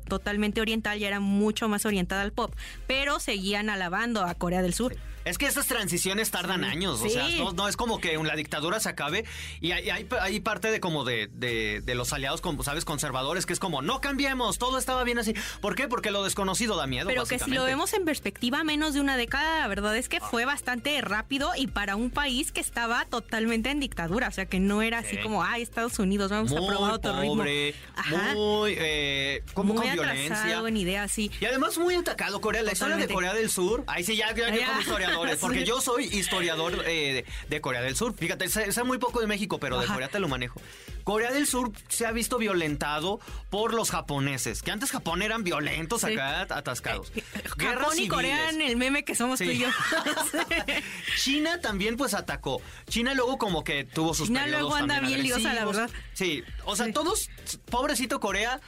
totalmente 0.07 0.61
oriental, 0.61 0.99
ya 0.99 1.07
era 1.07 1.19
mucho 1.19 1.67
más 1.67 1.85
orientada 1.85 2.21
al 2.21 2.31
pop, 2.31 2.53
pero 2.87 3.19
seguían 3.19 3.69
alabando 3.69 4.23
a 4.23 4.33
Corea 4.35 4.61
del 4.61 4.73
Sur. 4.73 4.95
Es 5.29 5.37
que 5.37 5.45
estas 5.45 5.67
transiciones 5.67 6.31
tardan 6.31 6.63
años, 6.63 7.01
o 7.01 7.09
sea, 7.09 7.27
no, 7.37 7.51
no 7.53 7.67
es 7.67 7.77
como 7.77 7.99
que 7.99 8.17
la 8.17 8.35
dictadura 8.35 8.79
se 8.79 8.89
acabe 8.89 9.25
y 9.61 9.71
hay, 9.71 9.89
hay- 9.89 10.07
hay 10.19 10.39
parte 10.39 10.71
de 10.71 10.79
como 10.79 11.03
de, 11.03 11.27
de- 11.31 11.81
de 11.81 11.95
los 11.95 12.11
aliados, 12.13 12.41
como 12.41 12.63
sabes, 12.63 12.83
conservadores, 12.85 13.45
que 13.45 13.53
es 13.53 13.59
como, 13.59 13.81
no 13.81 14.01
cambiemos, 14.01 14.57
todo 14.57 14.77
estaba 14.77 15.03
bien 15.03 15.19
así. 15.19 15.33
¿Por 15.61 15.75
qué? 15.75 15.87
Porque 15.87 16.11
lo 16.11 16.23
desconocido 16.23 16.75
da 16.75 16.87
miedo. 16.87 17.07
Pero 17.07 17.25
que 17.25 17.39
si 17.39 17.51
lo 17.51 17.63
vemos 17.63 17.93
en 17.93 18.05
perspectiva, 18.05 18.63
menos 18.63 18.93
de 18.93 19.01
una 19.01 19.17
década, 19.17 19.59
la 19.59 19.67
verdad 19.67 19.95
es 19.95 20.09
que 20.09 20.19
fue 20.19 20.45
bastante 20.45 20.99
rápido 21.01 21.51
y 21.55 21.67
para 21.67 21.95
un 21.95 22.09
país 22.09 22.51
que 22.51 22.59
estaba 22.61 23.05
totalmente 23.05 23.69
en 23.69 23.79
dictadura. 23.79 24.27
O 24.27 24.31
sea, 24.31 24.45
que 24.47 24.59
no 24.59 24.81
era 24.81 24.99
así 24.99 25.15
Sí. 25.15 25.21
como, 25.21 25.43
ay, 25.43 25.61
Estados 25.61 25.99
Unidos, 25.99 26.31
vamos 26.31 26.51
a 26.51 26.55
probar 26.55 26.93
otro 26.93 27.13
pobre, 27.13 27.71
ritmo. 27.71 27.91
Ajá. 27.95 28.33
muy, 28.33 28.75
eh, 28.77 29.43
como 29.53 29.73
muy 29.73 29.83
con 29.83 29.93
violencia. 29.93 30.59
en 30.67 30.77
ideas, 30.77 31.11
sí. 31.11 31.31
Y 31.39 31.45
además 31.45 31.77
muy 31.77 31.95
atacado 31.95 32.41
Corea, 32.41 32.63
la 32.63 32.71
historia 32.73 32.95
de. 32.97 33.07
Corea 33.07 33.33
del 33.33 33.49
Sur. 33.49 33.83
Ahí 33.87 34.03
sí, 34.03 34.15
ya, 34.15 34.33
ya, 34.35 34.53
ya 34.55 34.67
como 35.13 35.18
historiadores, 35.27 35.39
porque 35.39 35.65
yo 35.65 35.81
soy 35.81 36.05
historiador 36.05 36.83
eh, 36.85 37.25
de, 37.49 37.61
Corea 37.61 37.81
del 37.81 37.95
Sur. 37.95 38.13
Fíjate, 38.15 38.47
sé, 38.49 38.71
sé 38.71 38.83
muy 38.83 38.97
poco 38.97 39.19
de 39.21 39.27
México, 39.27 39.59
pero 39.59 39.77
de 39.79 39.85
Ajá. 39.85 39.93
Corea 39.93 40.09
te 40.09 40.19
lo 40.19 40.27
manejo. 40.27 40.61
Corea 41.03 41.31
del 41.31 41.47
Sur 41.47 41.71
se 41.87 42.05
ha 42.05 42.11
visto 42.11 42.37
violentado 42.37 43.19
por 43.49 43.73
los 43.73 43.89
japoneses, 43.91 44.61
que 44.61 44.71
antes 44.71 44.91
Japón 44.91 45.21
eran 45.21 45.43
violentos 45.43 46.01
Sí. 46.01 46.13
acá, 46.13 46.41
atascados. 46.41 47.11
Guerras 47.57 47.79
Japón 47.83 47.99
y 47.99 48.07
Corea 48.07 48.49
en 48.49 48.61
el 48.61 48.77
meme 48.77 49.03
que 49.03 49.15
somos 49.15 49.39
Sí. 49.39 49.45
tú 49.45 49.51
y 49.51 49.57
yo. 49.59 49.67
China 51.17 51.59
también 51.61 51.97
pues 51.97 52.13
atacó. 52.13 52.61
China 52.87 53.13
luego 53.13 53.37
como 53.37 53.63
que 53.63 53.83
tuvo 53.83 54.13
sus 54.13 54.27
China 54.27 54.47
luego 54.47 54.75
anda 54.75 54.99
bien 54.99 55.23
liosa, 55.23 55.53
la 55.53 55.65
verdad. 55.65 55.89
Sí, 56.13 56.43
o 56.65 56.75
sea, 56.75 56.85
Sí. 56.87 56.93
todos, 56.93 57.29
pobrecito 57.69 58.19
Corea. 58.19 58.59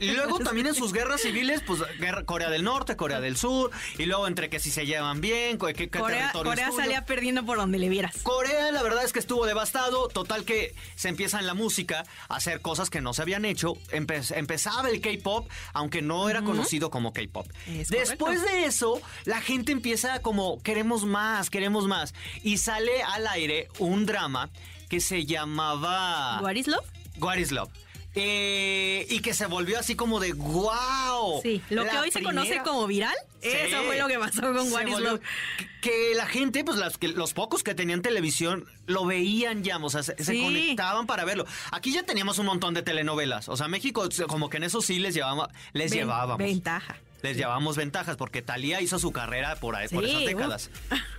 Y 0.00 0.10
luego 0.12 0.38
también 0.44 0.66
en 0.66 0.74
sus 0.74 0.92
guerras 0.92 1.20
civiles, 1.22 1.62
pues 1.66 1.80
guerra- 1.98 2.24
Corea 2.24 2.50
del 2.50 2.64
Norte, 2.64 2.96
Corea 2.96 3.20
del 3.20 3.36
Sur, 3.36 3.70
y 3.98 4.06
luego 4.06 4.26
entre 4.26 4.50
que 4.50 4.58
si 4.60 4.70
se 4.70 4.86
llevan 4.86 5.20
bien, 5.20 5.58
qué, 5.58 5.72
qué 5.74 5.88
Corea, 5.90 6.32
Corea 6.32 6.70
salía 6.72 7.04
perdiendo 7.04 7.44
por 7.44 7.56
donde 7.58 7.78
le 7.78 7.88
vieras. 7.88 8.16
Corea, 8.22 8.70
la 8.72 8.82
verdad 8.82 9.04
es 9.04 9.12
que 9.12 9.18
estuvo 9.18 9.46
devastado. 9.46 10.08
Total 10.08 10.44
que 10.44 10.74
se 10.94 11.08
empieza 11.08 11.38
en 11.40 11.46
la 11.46 11.54
música 11.54 12.04
a 12.28 12.36
hacer 12.36 12.60
cosas 12.60 12.90
que 12.90 13.00
no 13.00 13.14
se 13.14 13.22
habían 13.22 13.44
hecho. 13.44 13.74
Empe- 13.90 14.36
empezaba 14.36 14.88
el 14.90 15.00
K-pop, 15.00 15.48
aunque 15.72 16.02
no 16.02 16.28
era 16.28 16.42
conocido 16.42 16.90
como 16.90 17.12
K-pop. 17.12 17.46
Es 17.66 17.88
Después 17.88 18.40
correcto. 18.40 18.46
de 18.46 18.64
eso, 18.66 19.00
la 19.24 19.40
gente 19.40 19.72
empieza 19.72 20.20
como 20.20 20.62
queremos 20.62 21.04
más, 21.04 21.50
queremos 21.50 21.86
más. 21.86 22.14
Y 22.42 22.58
sale 22.58 23.02
al 23.02 23.26
aire 23.28 23.68
un 23.78 24.06
drama 24.06 24.50
que 24.88 25.00
se 25.00 25.24
llamaba 25.26 26.40
¿What 26.42 26.54
is 26.54 26.66
love? 26.66 26.84
What 27.18 27.36
is 27.38 27.50
Love. 27.50 27.70
Eh, 28.18 29.06
y 29.10 29.20
que 29.20 29.34
se 29.34 29.44
volvió 29.44 29.78
así 29.78 29.94
como 29.94 30.20
de 30.20 30.32
wow. 30.32 31.40
Sí, 31.42 31.60
lo 31.68 31.84
que 31.84 31.98
hoy 31.98 32.10
se 32.10 32.22
conoce 32.22 32.60
como 32.64 32.86
viral, 32.86 33.14
Sí. 33.42 33.48
eso 33.52 33.82
fue 33.82 33.98
lo 33.98 34.08
que 34.08 34.18
pasó 34.18 34.40
con 34.40 34.72
What 34.72 34.86
is 34.86 34.98
Love. 34.98 35.20
Que, 35.58 35.66
que 35.82 36.14
la 36.14 36.24
gente, 36.26 36.64
pues 36.64 36.78
las, 36.78 36.96
que, 36.96 37.08
los 37.08 37.34
pocos 37.34 37.62
que 37.62 37.74
tenían 37.74 38.00
televisión, 38.00 38.64
lo 38.86 39.04
veían 39.04 39.62
ya, 39.62 39.76
o 39.76 39.90
sea, 39.90 40.02
se, 40.02 40.14
conectaban 40.16 41.06
para 41.06 41.24
verlo. 41.26 41.44
Aquí 41.70 41.92
ya 41.92 42.04
teníamos 42.04 42.38
un 42.38 42.46
montón 42.46 42.72
de 42.72 42.82
telenovelas. 42.82 43.50
O 43.50 43.56
sea, 43.56 43.68
México, 43.68 44.08
como 44.28 44.48
que 44.48 44.56
en 44.56 44.64
eso 44.64 44.80
sí 44.80 44.98
les, 44.98 45.14
llevaba, 45.14 45.50
les 45.74 45.90
Ven- 45.90 46.00
llevábamos. 46.00 46.38
Ventaja. 46.38 46.96
Les 47.22 47.36
llevábamos 47.36 47.76
ventajas 47.76 48.16
porque 48.16 48.42
Talía 48.42 48.80
hizo 48.80 48.98
su 48.98 49.10
carrera 49.10 49.56
por, 49.56 49.74
ahí, 49.74 49.88
por 49.88 50.04
esas 50.04 50.24
décadas. 50.24 50.70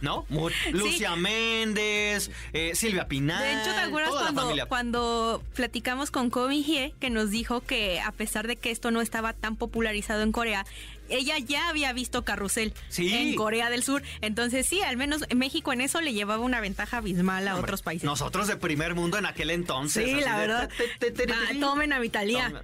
¿No? 0.02 0.26
Mu- 0.30 0.50
Lucia 0.72 1.16
Méndez, 1.16 2.32
eh, 2.54 2.72
Silvia 2.76 3.08
Pinal. 3.08 3.44
De 3.44 3.54
hecho, 3.62 3.74
¿te 3.74 3.80
acuerdas 3.82 4.14
cuando, 4.34 4.68
cuando 4.68 5.44
platicamos 5.56 6.12
con 6.12 6.30
Komi 6.30 6.64
Hye, 6.64 6.94
que 7.00 7.10
nos 7.10 7.32
dijo 7.32 7.62
que 7.62 8.00
a 8.00 8.12
pesar 8.12 8.48
de 8.48 8.56
que 8.56 8.72
esto 8.72 8.92
no 8.92 9.02
estaba 9.02 9.34
tan 9.34 9.56
popularizado 9.56 10.22
en 10.22 10.32
Corea, 10.32 10.66
ella 11.10 11.38
ya 11.40 11.70
había 11.70 11.94
visto 11.94 12.24
Carrusel 12.24 12.74
Sí. 12.90 13.14
en 13.14 13.36
Corea 13.36 13.70
del 13.70 13.84
Sur. 13.84 14.02
Entonces, 14.22 14.66
sí, 14.68 14.82
al 14.82 14.98
menos 14.98 15.24
México 15.36 15.74
en 15.74 15.82
eso 15.82 16.02
le 16.02 16.14
llevaba 16.14 16.44
una 16.44 16.60
ventaja 16.62 16.98
abismal 16.98 17.48
a 17.48 17.56
Hombre, 17.56 17.64
otros 17.66 17.82
países. 17.82 18.06
Nosotros 18.06 18.48
de 18.48 18.56
primer 18.58 18.96
mundo 18.96 19.18
en 19.18 19.26
aquel 19.26 19.50
entonces. 19.52 20.06
sí, 20.06 20.20
la 20.22 20.38
verdad. 20.38 20.70
te- 20.78 20.88
te- 21.00 21.12
te- 21.12 21.26
te- 21.26 21.32
Va, 21.34 21.38
te- 21.50 21.56
tomen 21.56 21.94
a 21.94 22.00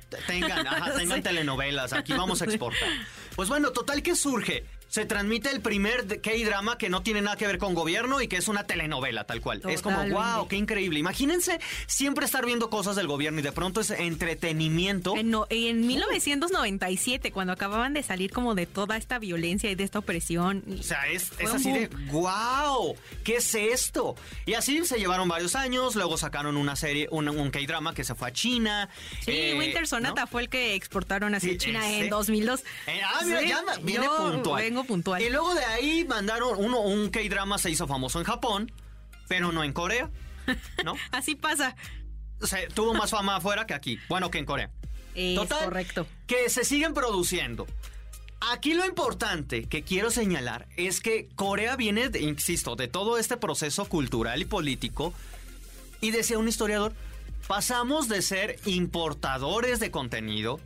te- 0.10 0.18
Tengan, 0.28 0.68
ajá, 0.68 0.94
tengan 0.98 1.18
Sí. 1.18 1.24
telenovelas, 1.24 1.94
aquí 1.94 2.14
vamos 2.14 2.42
a 2.42 2.46
exportar. 2.46 2.90
Pues 3.36 3.50
bueno, 3.50 3.72
total 3.72 4.04
que 4.04 4.16
surge. 4.16 4.64
Se 4.94 5.08
transmite 5.08 5.50
el 5.50 5.60
primer 5.60 6.22
K-drama 6.22 6.78
que 6.78 6.88
no 6.88 7.02
tiene 7.02 7.20
nada 7.24 7.36
que 7.36 7.48
ver 7.48 7.58
con 7.58 7.74
gobierno 7.74 8.22
y 8.22 8.28
que 8.28 8.38
es 8.38 8.48
una 8.48 8.66
telenovela, 8.66 9.24
tal 9.24 9.42
cual. 9.42 9.60
Es 9.68 9.82
como, 9.82 9.98
wow, 10.08 10.48
qué 10.48 10.56
increíble. 10.56 11.00
Imagínense 11.00 11.60
siempre 11.88 12.26
estar 12.28 12.46
viendo 12.46 12.70
cosas 12.70 12.96
del 12.96 13.08
gobierno 13.08 13.40
y 13.40 13.42
de 13.42 13.52
pronto 13.52 13.82
es 13.82 13.90
entretenimiento. 13.90 15.16
En, 15.18 15.32
no- 15.32 15.48
en 15.50 15.88
1997, 15.88 17.32
cuando 17.32 17.54
acababan 17.54 17.94
de 17.96 18.04
salir 18.04 18.32
como 18.32 18.54
de 18.54 18.68
toda 18.68 18.96
esta 18.98 19.18
violencia 19.18 19.72
y 19.72 19.74
de 19.74 19.84
esta 19.84 19.98
opresión. 19.98 20.64
O 20.80 20.84
sea, 20.84 21.08
es, 21.08 21.32
es 21.40 21.50
así 21.52 21.72
de, 21.72 21.88
wow, 22.12 22.96
¿qué 23.24 23.38
es 23.38 23.56
esto? 23.56 24.16
Y 24.46 24.54
así 24.54 24.86
se 24.86 25.00
llevaron 25.00 25.28
varios 25.28 25.56
años, 25.56 25.96
luego 25.96 26.18
sacaron 26.18 26.56
una 26.56 26.76
serie, 26.76 27.08
un, 27.10 27.30
un 27.30 27.50
K-drama 27.50 27.96
que 27.96 28.04
se 28.04 28.14
fue 28.14 28.28
a 28.28 28.32
China. 28.32 28.90
Sí, 29.26 29.32
eh, 29.32 29.56
Winter 29.58 29.88
Sonata 29.88 30.22
¿no? 30.22 30.28
fue 30.28 30.44
el 30.44 30.50
que 30.50 30.76
exportaron 30.76 31.34
hacia 31.34 31.50
Sí, 31.54 31.58
China 31.58 31.90
ese. 31.90 32.04
en 32.04 32.10
2002. 32.12 32.64
Eh, 32.86 33.02
ah, 33.04 33.22
mira, 33.26 33.40
Sí, 33.40 33.48
ya 33.48 33.64
viene 33.82 34.06
yo 34.06 34.18
puntual. 34.32 34.62
Vengo 34.64 34.83
puntual. 34.84 35.22
Y 35.22 35.30
luego 35.30 35.54
de 35.56 35.63
ahí 35.66 36.06
mandaron 36.06 36.58
uno, 36.58 36.80
un 36.82 37.10
K-drama 37.10 37.58
se 37.58 37.70
hizo 37.72 37.88
famoso 37.88 38.20
en 38.20 38.25
Japón, 38.25 38.72
pero 39.28 39.52
no 39.52 39.63
en 39.63 39.74
Corea, 39.74 40.10
¿no? 40.84 40.96
Así 41.12 41.36
pasa. 41.36 41.75
O 42.42 42.48
sea, 42.48 42.68
tuvo 42.70 42.94
más 42.94 43.12
fama 43.12 43.38
afuera 43.38 43.66
que 43.66 43.74
aquí, 43.74 44.00
bueno, 44.10 44.30
que 44.30 44.38
en 44.40 44.46
Corea. 44.46 44.70
Es 45.16 45.36
Total, 45.36 45.66
correcto. 45.66 46.08
Que 46.28 46.50
se 46.50 46.63
siguen 46.66 46.94
produciendo. 46.94 47.68
Aquí 48.52 48.74
lo 48.74 48.86
importante 48.86 49.63
que 49.70 49.84
quiero 49.84 50.12
señalar 50.12 50.68
es 50.75 51.00
que 51.00 51.30
Corea 51.36 51.78
viene, 51.78 52.10
de- 52.10 52.20
insisto, 52.22 52.75
de 52.75 52.90
todo 52.90 53.18
este 53.18 53.38
proceso 53.38 53.86
cultural 53.86 54.42
y 54.42 54.46
político. 54.46 55.13
Y 56.02 56.12
decía 56.12 56.38
un 56.38 56.50
historiador, 56.50 56.94
pasamos 57.48 58.10
de 58.10 58.22
ser 58.22 58.60
importadores 58.66 59.80
de 59.80 59.92
contenido 59.92 60.60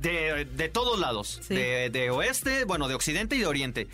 de, 0.00 0.44
de 0.44 0.68
todos 0.68 0.98
lados, 0.98 1.40
Sí. 1.46 1.54
de, 1.54 1.90
de 1.90 2.10
oeste, 2.10 2.64
bueno, 2.64 2.88
de 2.88 2.94
occidente 2.94 3.36
y 3.36 3.40
de 3.40 3.46
oriente. 3.46 3.88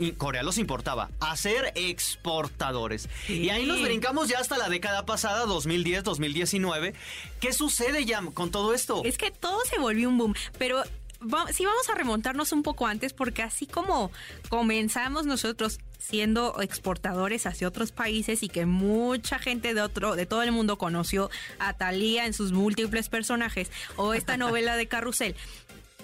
Y 0.00 0.12
Corea 0.12 0.42
los 0.42 0.58
importaba 0.58 1.10
a 1.20 1.36
ser 1.36 1.72
exportadores. 1.76 3.08
Sí. 3.26 3.42
Y 3.44 3.50
ahí 3.50 3.64
nos 3.66 3.80
brincamos 3.80 4.28
ya 4.28 4.38
hasta 4.40 4.58
la 4.58 4.68
década 4.68 5.06
pasada, 5.06 5.46
2010, 5.46 6.02
2019. 6.04 6.94
¿Qué 7.40 7.52
sucede 7.52 8.04
ya 8.04 8.20
con 8.34 8.50
todo 8.50 8.74
esto? 8.74 9.02
Es 9.04 9.18
que 9.18 9.30
todo 9.30 9.60
se 9.64 9.78
volvió 9.78 10.08
un 10.08 10.18
boom, 10.18 10.34
pero 10.58 10.82
va- 11.22 11.50
sí 11.52 11.64
vamos 11.64 11.88
a 11.88 11.94
remontarnos 11.94 12.52
un 12.52 12.62
poco 12.64 12.86
antes 12.88 13.12
porque 13.12 13.42
así 13.42 13.66
como 13.66 14.10
comenzamos 14.48 15.26
nosotros 15.26 15.78
siendo 16.08 16.60
exportadores 16.60 17.46
hacia 17.46 17.66
otros 17.68 17.92
países 17.92 18.42
y 18.42 18.48
que 18.48 18.66
mucha 18.66 19.38
gente 19.38 19.74
de 19.74 19.80
otro 19.80 20.16
de 20.16 20.26
todo 20.26 20.42
el 20.42 20.52
mundo 20.52 20.76
conoció 20.78 21.30
a 21.58 21.72
Thalía 21.72 22.26
en 22.26 22.34
sus 22.34 22.52
múltiples 22.52 23.08
personajes 23.08 23.70
o 23.96 24.14
esta 24.14 24.36
novela 24.36 24.76
de 24.76 24.86
Carrusel. 24.86 25.34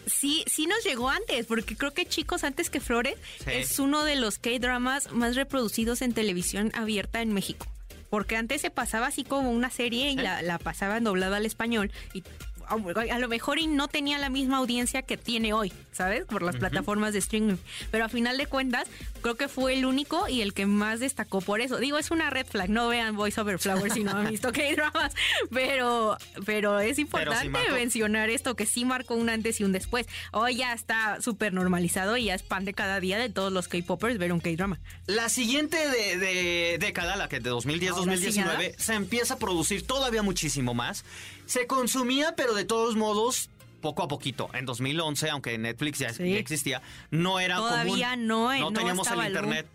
Sí, 0.07 0.45
sí 0.47 0.67
nos 0.67 0.83
llegó 0.83 1.11
antes, 1.11 1.47
porque 1.47 1.77
creo 1.77 1.93
que 1.93 2.07
Chicos 2.07 2.43
antes 2.43 2.71
que 2.71 2.81
Flores 2.81 3.17
Sí. 3.45 3.51
es 3.53 3.79
uno 3.79 4.03
de 4.05 4.17
los 4.17 4.39
K-dramas 4.39 5.13
más 5.13 5.37
reproducidos 5.37 6.01
en 6.03 6.15
televisión 6.15 6.73
abierta 6.75 7.21
en 7.23 7.33
México. 7.33 7.67
Porque 8.09 8.35
antes 8.37 8.61
se 8.63 8.71
pasaba 8.71 9.07
así 9.07 9.23
como 9.23 9.51
una 9.53 9.71
serie 9.71 10.11
y 10.11 10.17
la, 10.17 10.43
la 10.43 10.59
pasaban 10.59 11.05
doblada 11.05 11.37
al 11.37 11.47
español 11.47 11.93
y 12.13 12.25
a 12.71 13.15
a 13.15 13.19
lo 13.19 13.29
mejor 13.29 13.59
y 13.59 13.67
no 13.67 13.89
tenía 13.89 14.19
la 14.19 14.31
misma 14.31 14.59
audiencia 14.59 15.03
que 15.03 15.17
tiene 15.17 15.53
hoy, 15.53 15.73
¿sabes? 15.93 16.25
Por 16.25 16.43
las 16.43 16.57
plataformas 16.57 17.13
de 17.13 17.19
streaming. 17.19 17.57
Pero 17.91 18.05
a 18.05 18.09
final 18.09 18.37
de 18.37 18.47
cuentas, 18.47 18.89
creo 19.23 19.37
que 19.37 19.49
fue 19.49 19.75
el 19.75 19.85
único 19.85 20.29
y 20.29 20.43
el 20.43 20.55
que 20.55 20.67
más 20.67 21.01
destacó 21.01 21.41
por 21.41 21.61
eso. 21.61 21.79
Digo, 21.79 21.99
es 21.99 22.11
una 22.11 22.31
red 22.31 22.47
flag, 22.47 22.71
no 22.71 22.89
vean 22.89 23.17
Voice 23.17 23.41
Over 23.41 23.59
Flowers 23.59 23.95
si 23.95 24.05
no 24.05 24.13
han 24.13 24.29
visto 24.31 24.53
K-dramas, 24.53 25.15
pero, 25.51 26.17
pero 26.47 26.81
es 26.81 26.99
importante 26.99 27.51
mencionar 27.73 28.31
esto 28.31 28.55
que 28.55 28.67
sí 28.67 28.85
marcó 28.85 29.15
un 29.15 29.29
antes 29.29 29.61
y 29.61 29.65
un 29.65 29.73
después. 29.73 30.07
Hoy 30.33 30.57
ya 30.57 30.73
está 30.73 31.21
súper 31.21 31.53
normalizado 31.53 32.17
y 32.17 32.27
ya 32.27 32.35
es 32.35 32.43
pan 32.43 32.65
de 32.65 32.75
cada 32.75 33.01
día 33.01 33.19
de 33.19 33.29
todos 33.29 33.53
los 33.53 33.69
K-popers 33.69 34.19
ver 34.19 34.33
un 34.33 34.41
K-drama. 34.41 34.79
La 35.07 35.29
siguiente 35.29 35.77
de, 35.77 36.17
de 36.17 36.79
década, 36.79 37.17
la 37.17 37.29
que 37.29 37.41
de 37.41 37.51
2010-2019, 37.51 38.41
Ahora 38.41 38.61
sí, 38.61 38.73
se 38.77 38.95
empieza 38.95 39.35
a 39.35 39.39
producir 39.39 39.87
todavía 39.87 40.23
muchísimo 40.23 40.75
más. 40.75 41.05
Se 41.51 41.67
consumía, 41.67 42.35
pero 42.37 42.55
de 42.55 42.65
todos 42.65 42.95
modos, 42.95 43.51
poco 43.81 44.03
a 44.05 44.09
poquito. 44.09 44.49
En 44.53 44.67
2011, 44.67 45.31
aunque 45.31 45.57
Netflix 45.59 45.99
ya, 45.99 46.13
Sí. 46.13 46.31
ya 46.33 46.39
existía, 46.39 46.81
no 47.11 47.41
era 47.41 47.57
Todavía 47.57 48.11
común. 48.11 48.27
no, 48.29 48.53
eh, 48.53 48.61
no 48.61 48.71
no 48.71 48.79
teníamos 48.79 49.11
el 49.11 49.27
internet. 49.27 49.67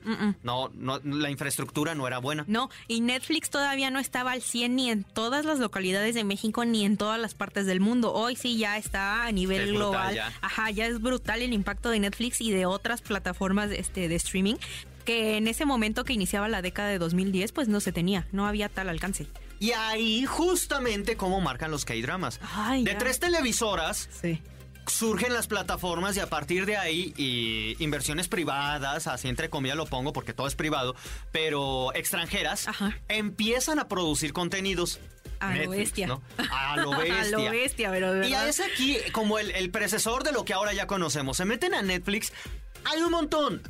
No, 0.43 0.69
no, 0.75 0.99
la 1.03 1.29
infraestructura 1.29 1.95
no 1.95 2.07
era 2.07 2.19
buena. 2.19 2.45
No, 2.47 2.69
y 2.87 3.01
Netflix 3.01 3.49
todavía 3.49 3.89
no 3.89 3.99
estaba 3.99 4.31
al 4.31 4.41
100 4.41 4.75
ni 4.75 4.89
en 4.89 5.03
todas 5.03 5.43
las 5.43 5.59
localidades 5.59 6.15
de 6.15 6.23
México 6.23 6.63
ni 6.63 6.85
en 6.85 6.95
todas 6.95 7.19
las 7.19 7.33
partes 7.33 7.65
del 7.65 7.81
mundo. 7.81 8.13
Hoy 8.13 8.35
sí 8.37 8.57
ya 8.57 8.77
está 8.77 9.25
a 9.25 9.31
nivel 9.33 9.61
Es 9.63 9.69
brutal 9.71 9.79
global. 9.91 10.15
ya. 10.15 10.31
Ajá, 10.41 10.69
ya 10.71 10.85
es 10.85 11.01
brutal 11.01 11.41
el 11.41 11.51
impacto 11.51 11.89
de 11.89 11.99
Netflix 11.99 12.39
y 12.39 12.51
de 12.51 12.65
otras 12.67 13.01
plataformas 13.01 13.69
este, 13.71 14.07
de 14.07 14.15
streaming 14.15 14.55
que 15.03 15.37
en 15.37 15.47
ese 15.47 15.65
momento 15.65 16.03
que 16.03 16.13
iniciaba 16.13 16.47
la 16.47 16.61
década 16.61 16.87
de 16.89 16.97
2010 16.99 17.51
pues 17.51 17.67
no 17.67 17.79
se 17.79 17.91
tenía, 17.91 18.27
no 18.31 18.47
había 18.47 18.69
tal 18.69 18.87
alcance. 18.89 19.27
Y 19.65 19.71
ahí 19.73 20.25
justamente 20.25 21.15
cómo 21.17 21.41
marcan 21.41 21.71
los 21.71 21.85
K-dramas. 21.85 22.39
De 22.83 22.83
ya. 22.91 22.97
tres 22.97 23.19
televisoras, 23.19 24.09
Sí. 24.21 24.41
surgen 24.87 25.33
las 25.33 25.47
plataformas 25.47 26.15
y 26.17 26.19
a 26.19 26.27
partir 26.29 26.65
de 26.67 26.77
ahí 26.77 27.13
y 27.17 27.75
inversiones 27.83 28.27
privadas, 28.27 29.07
así 29.07 29.27
entre 29.27 29.49
comillas 29.49 29.75
lo 29.77 29.87
pongo 29.87 30.13
porque 30.13 30.33
todo 30.33 30.45
es 30.47 30.53
privado, 30.55 30.95
pero 31.31 31.91
extranjeras, 31.95 32.67
Ajá. 32.67 32.95
empiezan 33.07 33.79
a 33.79 33.87
producir 33.87 34.33
contenidos. 34.33 34.99
A 35.39 35.55
lo 35.55 35.71
bestia. 35.71 36.07
¿no? 36.07 36.21
A 36.51 36.77
lo 36.77 36.91
bestia. 36.91 37.19
A 37.21 37.25
lo 37.25 37.51
bestia, 37.51 37.89
pero 37.91 38.13
de 38.13 38.27
Y 38.27 38.31
verdad. 38.31 38.47
es 38.47 38.59
aquí 38.61 38.97
como 39.11 39.37
el, 39.39 39.51
el 39.51 39.69
predecesor 39.71 40.23
de 40.23 40.31
lo 40.31 40.45
que 40.45 40.53
ahora 40.53 40.73
ya 40.73 40.85
conocemos. 40.87 41.37
Se 41.37 41.45
meten 41.45 41.73
a 41.73 41.81
Netflix, 41.81 42.31
hay 42.85 43.01
un 43.01 43.11
montón. 43.11 43.61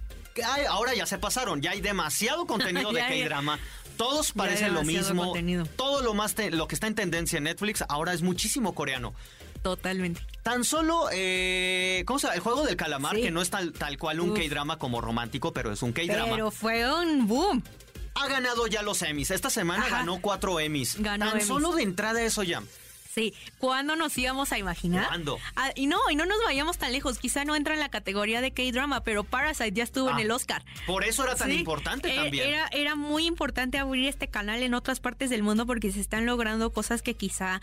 Hay- 0.46 0.66
ahora 0.66 0.94
ya 0.94 1.06
se 1.06 1.18
pasaron, 1.18 1.62
ya 1.62 1.72
hay 1.72 1.80
demasiado 1.82 2.46
contenido 2.46 2.92
de 2.94 3.00
K-drama. 3.00 3.58
Todos 3.98 4.32
parecen 4.34 4.74
lo 4.74 4.84
mismo. 4.84 5.24
contenido. 5.26 5.66
Todo 5.76 6.02
lo 6.02 6.14
más 6.14 6.36
te- 6.36 6.52
lo 6.52 6.68
que 6.68 6.76
está 6.76 6.88
en 6.88 6.96
tendencia 6.96 7.38
en 7.38 7.46
Netflix 7.46 7.84
ahora 7.90 8.14
es 8.14 8.22
muchísimo 8.22 8.74
coreano. 8.76 9.14
Totalmente. 9.62 10.22
Tan 10.44 10.64
solo, 10.64 11.08
eh, 11.12 12.04
¿cómo 12.06 12.20
se 12.20 12.28
llama? 12.28 12.36
El 12.36 12.42
juego 12.42 12.64
del 12.66 12.76
calamar, 12.76 13.16
Sí. 13.16 13.24
que 13.24 13.32
no 13.32 13.42
es 13.42 13.50
tal, 13.50 13.72
tal 13.74 13.98
cual 13.98 14.20
un. 14.20 14.34
K-drama 14.36 14.78
como 14.78 15.02
romántico, 15.02 15.54
pero 15.54 15.72
es 15.72 15.82
un 15.82 15.92
K-drama. 15.92 16.32
Pero 16.32 16.52
fue 16.52 16.88
un 17.02 17.28
boom. 17.28 17.64
Ha 18.14 18.28
ganado 18.28 18.68
ya 18.68 18.82
los 18.84 19.02
Emmys. 19.02 19.32
Esta 19.32 19.50
semana 19.50 19.84
Ajá. 19.86 19.98
ganó 19.98 20.22
cuatro 20.22 20.60
Emmys. 20.60 20.98
Ganó 21.02 21.26
Tan 21.26 21.34
Emmys. 21.36 21.48
solo 21.48 21.72
de 21.74 21.84
entrada 21.84 22.22
eso 22.22 22.44
ya. 22.44 22.62
Sí, 23.16 23.34
¿cuándo 23.60 23.96
nos 23.96 24.18
íbamos 24.18 24.52
a 24.52 24.58
imaginar? 24.58 25.08
¿Cuándo? 25.08 25.40
Ah, 25.56 25.72
y 25.74 25.88
no, 25.88 26.00
y 26.12 26.18
no 26.18 26.26
nos 26.26 26.38
vayamos 26.44 26.78
tan 26.78 26.92
lejos. 26.92 27.18
Quizá 27.18 27.46
no 27.46 27.56
entra 27.56 27.74
en 27.74 27.80
la 27.80 27.88
categoría 27.88 28.42
de 28.42 28.52
K-drama, 28.52 29.04
pero 29.06 29.24
Parasite 29.24 29.72
ya 29.72 29.84
estuvo 29.86 30.10
en 30.10 30.18
Ah, 30.18 30.22
el 30.22 30.32
Oscar. 30.32 30.66
Por 30.86 31.06
eso 31.06 31.24
era 31.24 31.34
tan 31.38 31.50
Sí, 31.50 31.60
importante 31.60 32.12
eh, 32.12 32.16
también. 32.18 32.50
Era, 32.50 32.68
era 32.74 32.96
muy 32.96 33.26
importante 33.26 33.78
abrir 33.78 34.10
este 34.10 34.28
canal 34.28 34.62
en 34.64 34.74
otras 34.74 35.00
partes 35.00 35.30
del 35.30 35.44
mundo 35.44 35.66
porque 35.66 35.94
se 35.94 36.02
están 36.02 36.26
logrando 36.26 36.74
cosas 36.74 37.02
que 37.02 37.14
quizá 37.14 37.62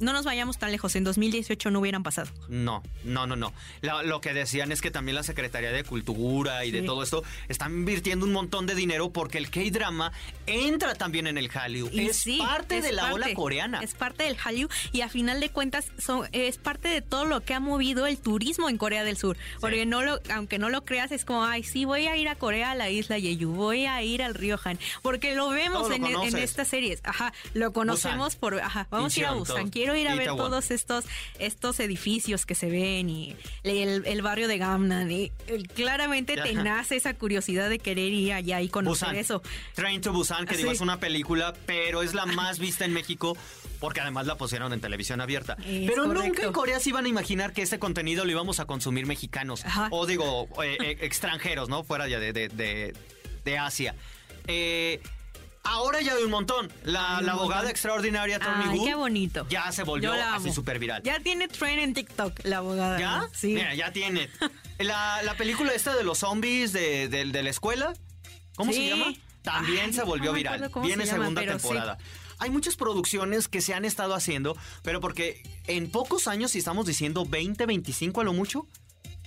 no 0.00 0.14
nos 0.14 0.24
vayamos 0.24 0.56
tan 0.56 0.72
lejos. 0.72 0.96
En 0.96 1.04
2018 1.04 1.70
no 1.70 1.80
hubieran 1.80 2.02
pasado. 2.02 2.30
No, 2.48 2.82
no, 3.04 3.26
no, 3.26 3.36
no. 3.36 3.52
La- 3.82 4.02
lo 4.04 4.22
que 4.22 4.32
decían 4.32 4.72
es 4.72 4.80
que 4.80 4.90
también 4.90 5.16
la 5.16 5.22
Secretaría 5.22 5.70
de 5.70 5.84
Cultura 5.84 6.64
y 6.64 6.70
de 6.70 6.80
todo 6.80 7.02
esto 7.02 7.22
están 7.50 7.72
invirtiendo 7.74 8.24
un 8.24 8.32
montón 8.32 8.64
de 8.64 8.74
dinero 8.74 9.10
porque 9.12 9.36
el 9.36 9.50
K-drama 9.50 10.12
entra 10.46 10.94
también 10.94 11.26
en 11.26 11.36
el 11.36 11.50
Hallyu. 11.50 11.90
Es 11.92 12.20
sí, 12.20 12.38
parte 12.38 12.78
es 12.78 12.84
de 12.84 12.92
la 12.92 13.02
parte, 13.02 13.14
ola 13.16 13.34
coreana. 13.34 13.80
Es 13.82 13.92
parte 13.94 14.24
del 14.24 14.38
Hallyu 14.38 14.68
y 14.94 15.00
a 15.00 15.08
final 15.08 15.40
de 15.40 15.50
cuentas 15.50 15.86
son, 15.98 16.28
es 16.30 16.56
parte 16.56 16.86
de 16.86 17.02
todo 17.02 17.24
lo 17.24 17.40
que 17.40 17.52
ha 17.52 17.58
movido 17.58 18.06
el 18.06 18.16
turismo 18.16 18.68
en 18.68 18.78
Corea 18.78 19.02
del 19.02 19.16
Sur. 19.16 19.36
Porque 19.60 19.86
no 19.86 20.02
lo, 20.02 20.20
aunque 20.32 20.60
no 20.60 20.68
lo 20.70 20.84
creas, 20.84 21.10
es 21.10 21.24
como, 21.24 21.44
ay, 21.44 21.64
sí, 21.64 21.84
voy 21.84 22.06
a 22.06 22.16
ir 22.16 22.28
a 22.28 22.36
Corea, 22.36 22.70
a 22.70 22.74
la 22.76 22.90
isla 22.90 23.18
Jeju, 23.18 23.48
voy 23.52 23.86
a 23.86 24.00
ir 24.04 24.22
al 24.22 24.34
río 24.36 24.56
Han. 24.62 24.78
Porque 25.02 25.34
lo 25.34 25.48
vemos 25.48 25.88
lo 25.88 25.94
en, 25.96 26.04
en 26.06 26.12
conoces. 26.12 26.34
estas 26.44 26.68
series. 26.68 27.00
Ajá, 27.02 27.32
lo 27.54 27.72
conocemos 27.72 28.36
Busan. 28.36 28.40
por, 28.40 28.60
ajá, 28.60 28.86
vamos 28.88 29.16
a 29.16 29.18
ir 29.20 29.26
a 29.26 29.32
Busan. 29.32 29.68
Quiero 29.70 29.96
ir 29.96 30.06
a 30.06 30.14
ver 30.14 30.22
Itaewon. 30.28 30.38
todos 30.48 30.70
estos, 30.70 31.04
estos 31.40 31.80
edificios 31.80 32.46
que 32.46 32.54
se 32.54 32.70
ven 32.70 33.10
y 33.10 33.34
el, 33.64 34.04
el 34.06 34.22
barrio 34.22 34.46
de 34.46 34.58
Gamnan. 34.58 35.10
Y, 35.10 35.32
claramente 35.74 36.36
te 36.36 36.54
nace 36.54 36.94
esa 36.94 37.14
curiosidad 37.14 37.68
de 37.68 37.80
querer 37.80 38.12
ir 38.12 38.32
allá 38.32 38.60
y 38.60 38.68
conocer 38.68 39.08
Busan. 39.08 39.16
eso. 39.20 39.42
Train 39.74 40.00
to 40.00 40.12
Busan, 40.12 40.46
que 40.46 40.56
digo 40.56 40.70
Sí. 40.70 40.76
es 40.76 40.80
una 40.80 41.00
película, 41.00 41.52
pero 41.66 42.02
es 42.02 42.14
la 42.14 42.26
más 42.26 42.60
vista 42.60 42.84
en 42.84 42.92
México 42.92 43.36
porque 43.84 44.00
además 44.00 44.24
la 44.26 44.36
pusieron 44.38 44.72
en 44.72 44.80
televisión 44.80 45.20
abierta. 45.20 45.58
Es 45.62 45.86
pero 45.90 46.06
nunca 46.06 46.42
en 46.42 46.52
Corea 46.54 46.80
se 46.80 46.88
iban 46.88 47.04
a 47.04 47.08
imaginar 47.08 47.52
que 47.52 47.60
ese 47.60 47.78
contenido 47.78 48.24
lo 48.24 48.30
íbamos 48.30 48.58
a 48.58 48.64
consumir 48.64 49.04
mexicanos. 49.04 49.62
Ajá. 49.66 49.88
O 49.90 50.06
digo, 50.06 50.48
eh, 50.64 50.78
eh, 50.80 50.96
extranjeros, 51.02 51.68
¿no? 51.68 51.84
Fuera 51.84 52.08
ya 52.08 52.18
de, 52.18 52.32
de, 52.32 52.48
de- 52.48 52.96
de 53.44 53.58
Asia. 53.58 53.94
Eh, 54.46 55.02
ahora 55.64 56.00
ya 56.00 56.14
hay 56.14 56.22
un 56.22 56.30
montón. 56.30 56.72
La, 56.84 57.20
la 57.20 57.32
abogada 57.32 57.56
montón. 57.64 57.70
extraordinaria 57.72 58.38
Tony 58.38 58.64
Ay, 58.70 58.78
Wu 58.78 58.84
qué 58.86 58.94
bonito. 58.94 59.46
ya 59.50 59.70
se 59.70 59.82
volvió 59.82 60.14
así 60.14 60.50
súper 60.50 60.78
viral. 60.78 61.02
Ya 61.02 61.20
tiene 61.20 61.46
tren 61.48 61.78
en 61.78 61.92
TikTok, 61.92 62.40
la 62.44 62.56
abogada. 62.58 62.98
¿Ya? 62.98 63.28
Sí. 63.34 63.48
Mira, 63.48 63.74
ya 63.74 63.92
tiene. 63.92 64.30
La, 64.78 65.22
la 65.22 65.36
película 65.36 65.72
esta 65.74 65.94
de 65.94 66.02
los 66.04 66.18
zombies 66.20 66.72
de, 66.72 67.08
de- 67.08 67.26
de 67.26 67.42
la 67.42 67.50
escuela, 67.50 67.92
¿cómo 68.56 68.72
se 68.72 68.88
llama? 68.88 69.12
También 69.42 69.84
Ay, 69.88 69.92
se 69.92 70.02
volvió 70.04 70.30
no 70.30 70.36
viral. 70.36 70.70
Viene 70.82 71.04
se 71.04 71.12
llama, 71.12 71.24
segunda 71.26 71.42
sí. 71.42 71.46
Hay 72.38 72.50
muchas 72.50 72.76
producciones 72.76 73.48
que 73.48 73.60
se 73.60 73.74
han 73.74 73.84
estado 73.84 74.14
haciendo, 74.14 74.56
pero 74.82 75.00
porque 75.00 75.42
en 75.66 75.90
pocos 75.90 76.28
años, 76.28 76.52
si 76.52 76.58
estamos 76.58 76.86
diciendo 76.86 77.24
20, 77.24 77.66
25 77.66 78.20
a 78.20 78.24
lo 78.24 78.32
mucho, 78.32 78.66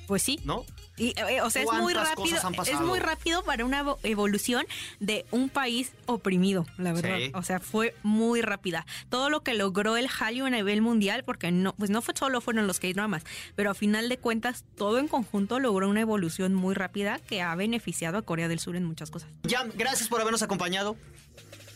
Pues 0.07 0.23
sí. 0.23 0.39
¿no? 0.45 0.63
Y, 0.99 1.09
eh, 1.19 1.41
o 1.41 1.49
sea, 1.51 1.61
es 1.61 1.67
muy 1.73 1.93
¿Cuántas 1.93 2.15
rápido. 2.17 2.63
Es 2.73 2.81
muy 2.81 2.97
rápido 2.97 3.43
para 3.43 3.63
una 3.65 3.83
evo- 3.83 3.99
evolución 4.03 4.65
de 4.99 5.25
un 5.31 5.47
país 5.49 5.91
oprimido, 6.07 6.65
la 6.77 6.91
verdad. 6.91 7.17
Sí. 7.19 7.31
O 7.35 7.43
sea, 7.43 7.59
fue 7.59 7.93
muy 8.01 8.41
rápida. 8.41 8.85
Todo 9.09 9.29
lo 9.29 9.43
que 9.43 9.53
logró 9.53 9.95
el 9.95 10.07
Hallyu 10.07 10.45
a 10.45 10.49
nivel 10.49 10.81
mundial, 10.81 11.23
porque 11.23 11.51
no, 11.51 11.73
pues 11.75 11.91
no 11.91 12.01
fue 12.01 12.15
solo 12.17 12.41
fueron 12.41 12.65
los 12.65 12.79
K-dramas, 12.79 13.23
pero 13.55 13.69
a 13.69 13.73
final 13.75 14.09
de 14.09 14.17
cuentas, 14.17 14.63
todo 14.75 14.97
en 14.97 15.07
conjunto 15.07 15.59
logró 15.59 15.87
una 15.87 16.01
evolución 16.01 16.55
muy 16.55 16.73
rápida 16.73 17.19
que 17.19 17.41
ha 17.43 17.53
beneficiado 17.53 18.17
a 18.17 18.21
Corea 18.23 18.47
del 18.47 18.57
Sur 18.59 18.75
en 18.75 18.85
muchas 18.85 19.11
cosas. 19.11 19.29
Ya, 19.43 19.67
gracias 19.75 20.09
por 20.09 20.19
habernos 20.21 20.41
acompañado. 20.41 20.95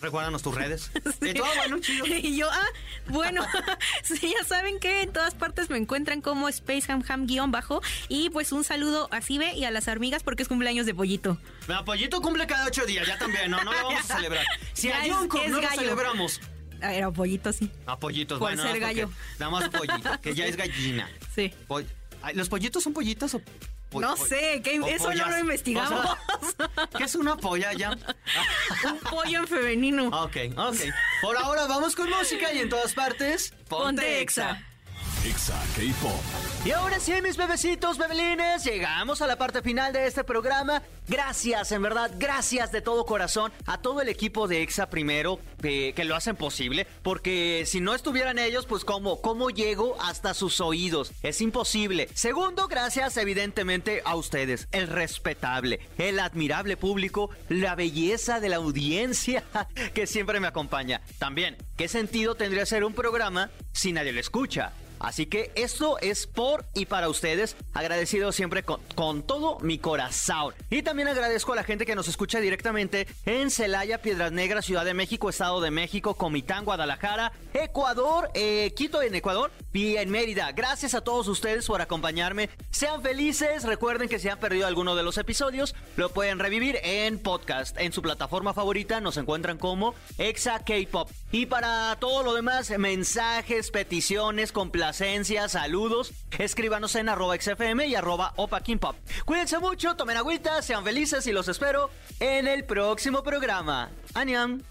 Recuérdanos 0.02 0.42
tus 0.42 0.56
redes. 0.56 0.92
Y 1.22 1.34
tú, 1.34 1.44
ah, 1.46 1.50
bueno, 1.58 1.80
chido. 1.80 2.06
Y 2.08 2.36
yo, 2.36 2.50
ah, 2.52 2.66
bueno, 3.08 3.46
sí, 4.04 4.34
ya 4.38 4.44
saben 4.46 4.80
que 4.80 5.04
en 5.04 5.14
todas 5.14 5.36
partes 5.36 5.70
me 5.70 5.78
encuentran 5.78 6.22
como 6.22 6.50
Space 6.50 6.92
Ham 6.92 7.04
Ham 7.08 7.28
guion 7.28 7.52
bajo. 7.52 7.82
Y 8.10 8.30
pues 8.32 8.52
un 8.52 8.64
saludo 8.64 9.08
a 9.12 9.22
Cibe 9.22 9.54
y 9.54 9.66
a 9.66 9.72
las 9.72 9.88
hormigas 9.88 10.24
porque 10.24 10.44
es 10.44 10.50
cumpleaños 10.50 10.86
de 10.86 10.94
Pollito. 10.96 11.38
Mi 11.68 11.76
Pollito 11.86 12.22
cumple 12.22 12.48
cada 12.48 12.66
ocho 12.68 12.86
días, 12.86 13.08
ya 13.08 13.18
también, 13.18 13.52
no, 13.52 13.64
no 13.64 13.72
lo 13.72 13.84
vamos 13.84 14.10
a 14.10 14.16
celebrar. 14.16 14.46
Si 14.74 14.88
Ya 14.90 15.00
a 15.02 15.06
es 15.06 15.12
no 15.12 15.26
lo 15.28 15.62
gallo. 15.62 15.82
celebramos. 15.82 16.42
Ah, 16.82 16.94
Era 16.96 17.12
Pollito, 17.12 17.54
sí. 17.54 17.70
A 17.86 17.96
pollitos, 18.00 18.40
Por 18.40 18.48
bueno, 18.50 18.64
ser 18.64 18.80
gallo. 18.80 19.12
Nada 19.38 19.52
más 19.52 19.70
pollito, 19.70 20.20
que 20.20 20.34
ya 20.34 20.48
es 20.48 20.56
gallina. 20.58 21.08
Sí. 21.36 21.54
¿Los 22.34 22.50
pollitos 22.50 22.84
son 22.84 22.94
pollitas 22.94 23.36
o 23.36 23.42
No 23.94 24.16
sé, 24.16 24.62
¿qué- 24.64 24.80
o 24.80 24.88
eso 24.88 25.04
no 25.06 25.10
pollas? 25.12 25.30
lo 25.30 25.40
investigamos. 25.40 26.06
¿Qué 26.98 27.04
es 27.04 27.16
una 27.16 27.36
polla 27.38 27.74
ya? 27.74 27.92
Un 28.86 28.98
pollo 29.00 29.40
en 29.40 29.48
femenino. 29.48 30.08
Ok, 30.08 30.38
ok. 30.56 30.78
Por 31.22 31.38
ahora 31.38 31.68
vamos 31.68 31.96
con 31.96 32.10
música 32.10 32.54
y 32.54 32.60
en 32.60 32.70
todas 32.70 32.94
partes, 32.94 33.52
ponte, 33.68 34.02
Ponte 34.02 34.22
exa. 34.22 34.62
Exa. 35.26 35.60
K-Pop. 35.76 36.22
Y 36.66 36.72
ahora 36.72 37.00
sí, 37.00 37.14
mis 37.24 37.38
bebecitos, 37.38 37.98
bebelines, 37.98 38.64
llegamos 38.64 39.22
a 39.22 39.28
la 39.28 39.36
parte 39.36 39.62
final 39.62 39.94
de 39.94 40.06
este 40.06 40.24
programa. 40.24 40.82
Gracias, 41.08 41.72
en 41.72 41.82
verdad, 41.82 42.12
gracias 42.18 42.72
de 42.72 42.82
todo 42.82 43.06
corazón 43.06 43.52
a 43.66 43.82
todo 43.82 44.02
el 44.02 44.10
equipo 44.10 44.48
de 44.48 44.62
EXA 44.62 44.90
primero 44.90 45.40
eh, 45.64 45.94
que 45.96 46.06
lo 46.06 46.16
hacen 46.16 46.36
posible, 46.36 46.88
porque 47.02 47.64
si 47.66 47.82
no 47.82 47.96
estuvieran 47.96 48.40
ellos, 48.40 48.66
pues 48.66 48.86
cómo, 48.86 49.22
cómo 49.22 49.50
llego 49.50 50.00
hasta 50.02 50.34
sus 50.34 50.62
oídos. 50.62 51.12
Es 51.24 51.42
imposible. 51.42 52.08
Segundo, 52.14 52.68
gracias 52.68 53.18
evidentemente 53.18 54.02
a 54.06 54.16
ustedes, 54.16 54.68
el 54.72 54.88
respetable, 54.88 55.80
el 55.98 56.20
admirable 56.20 56.78
público, 56.78 57.30
la 57.50 57.76
belleza 57.76 58.40
de 58.40 58.50
la 58.50 58.58
audiencia 58.58 59.44
que 59.94 60.08
siempre 60.08 60.40
me 60.40 60.48
acompaña. 60.48 61.02
También, 61.18 61.58
¿qué 61.76 61.88
sentido 61.88 62.36
tendría 62.36 62.66
ser 62.66 62.84
un 62.84 62.94
programa 62.94 63.50
si 63.74 63.92
nadie 63.92 64.14
lo 64.14 64.20
escucha? 64.20 64.74
Así 65.02 65.26
que 65.26 65.52
esto 65.56 65.98
es 66.00 66.28
por 66.28 66.66
y 66.74 66.86
para 66.86 67.10
ustedes. 67.10 67.56
Agradecido 67.74 68.32
siempre 68.32 68.64
con, 68.64 69.24
todo 69.24 69.60
mi 69.60 69.80
corazón. 69.80 70.54
Y 70.70 70.84
también 70.84 71.08
agradezco 71.08 71.54
a 71.54 71.56
la 71.56 71.64
gente 71.64 71.86
que 71.86 71.96
nos 71.96 72.08
escucha 72.08 72.40
directamente 72.40 73.08
en 73.26 73.50
Celaya, 73.50 74.02
Piedras 74.02 74.32
Negras, 74.32 74.66
Ciudad 74.66 74.86
de 74.86 74.94
México, 74.94 75.30
Estado 75.30 75.60
de 75.60 75.72
México, 75.72 76.16
Comitán, 76.16 76.66
Guadalajara, 76.66 77.32
Ecuador, 77.54 78.30
eh, 78.34 78.74
Quito 78.76 79.02
en 79.02 79.16
Ecuador 79.16 79.52
y 79.74 79.98
en 79.98 80.10
Mérida. 80.10 80.52
Gracias 80.52 80.94
a 80.94 81.02
todos 81.02 81.28
ustedes 81.28 81.66
por 81.66 81.82
acompañarme. 81.82 82.50
Sean 82.70 83.02
felices. 83.02 83.64
Recuerden 83.64 84.08
que 84.08 84.20
si 84.20 84.30
han 84.30 84.40
perdido 84.40 84.68
alguno 84.68 84.96
de 84.96 85.04
los 85.04 85.18
episodios, 85.18 85.76
lo 85.96 86.10
pueden 86.10 86.40
revivir 86.40 86.80
en 86.84 87.20
podcast. 87.20 87.78
En 87.80 87.92
su 87.92 88.02
plataforma 88.02 88.54
favorita 88.54 89.02
nos 89.02 89.18
encuentran 89.18 89.58
como 89.58 89.96
Exa 90.18 90.60
K-Pop. 90.60 91.10
Y 91.32 91.46
para 91.46 91.96
todo 92.00 92.24
lo 92.24 92.34
demás, 92.34 92.70
mensajes, 92.78 93.72
peticiones, 93.72 94.52
complacencias, 94.52 94.91
saludos, 95.48 96.12
escríbanos 96.38 96.96
en 96.96 97.10
arroba 97.10 97.36
XFM 97.40 97.88
y 97.88 97.96
arroba 97.96 98.34
Opa 98.36 98.62
Pop. 98.80 98.96
Cuídense 99.26 99.60
mucho, 99.60 99.96
tomen 99.96 100.18
agüita, 100.18 100.62
sean 100.62 100.84
felices 100.84 101.26
y 101.28 101.32
los 101.32 101.48
espero 101.48 101.90
en 102.20 102.48
el 102.48 102.66
próximo 102.66 103.24
programa. 103.24 103.90
¡Aniam! 104.14 104.62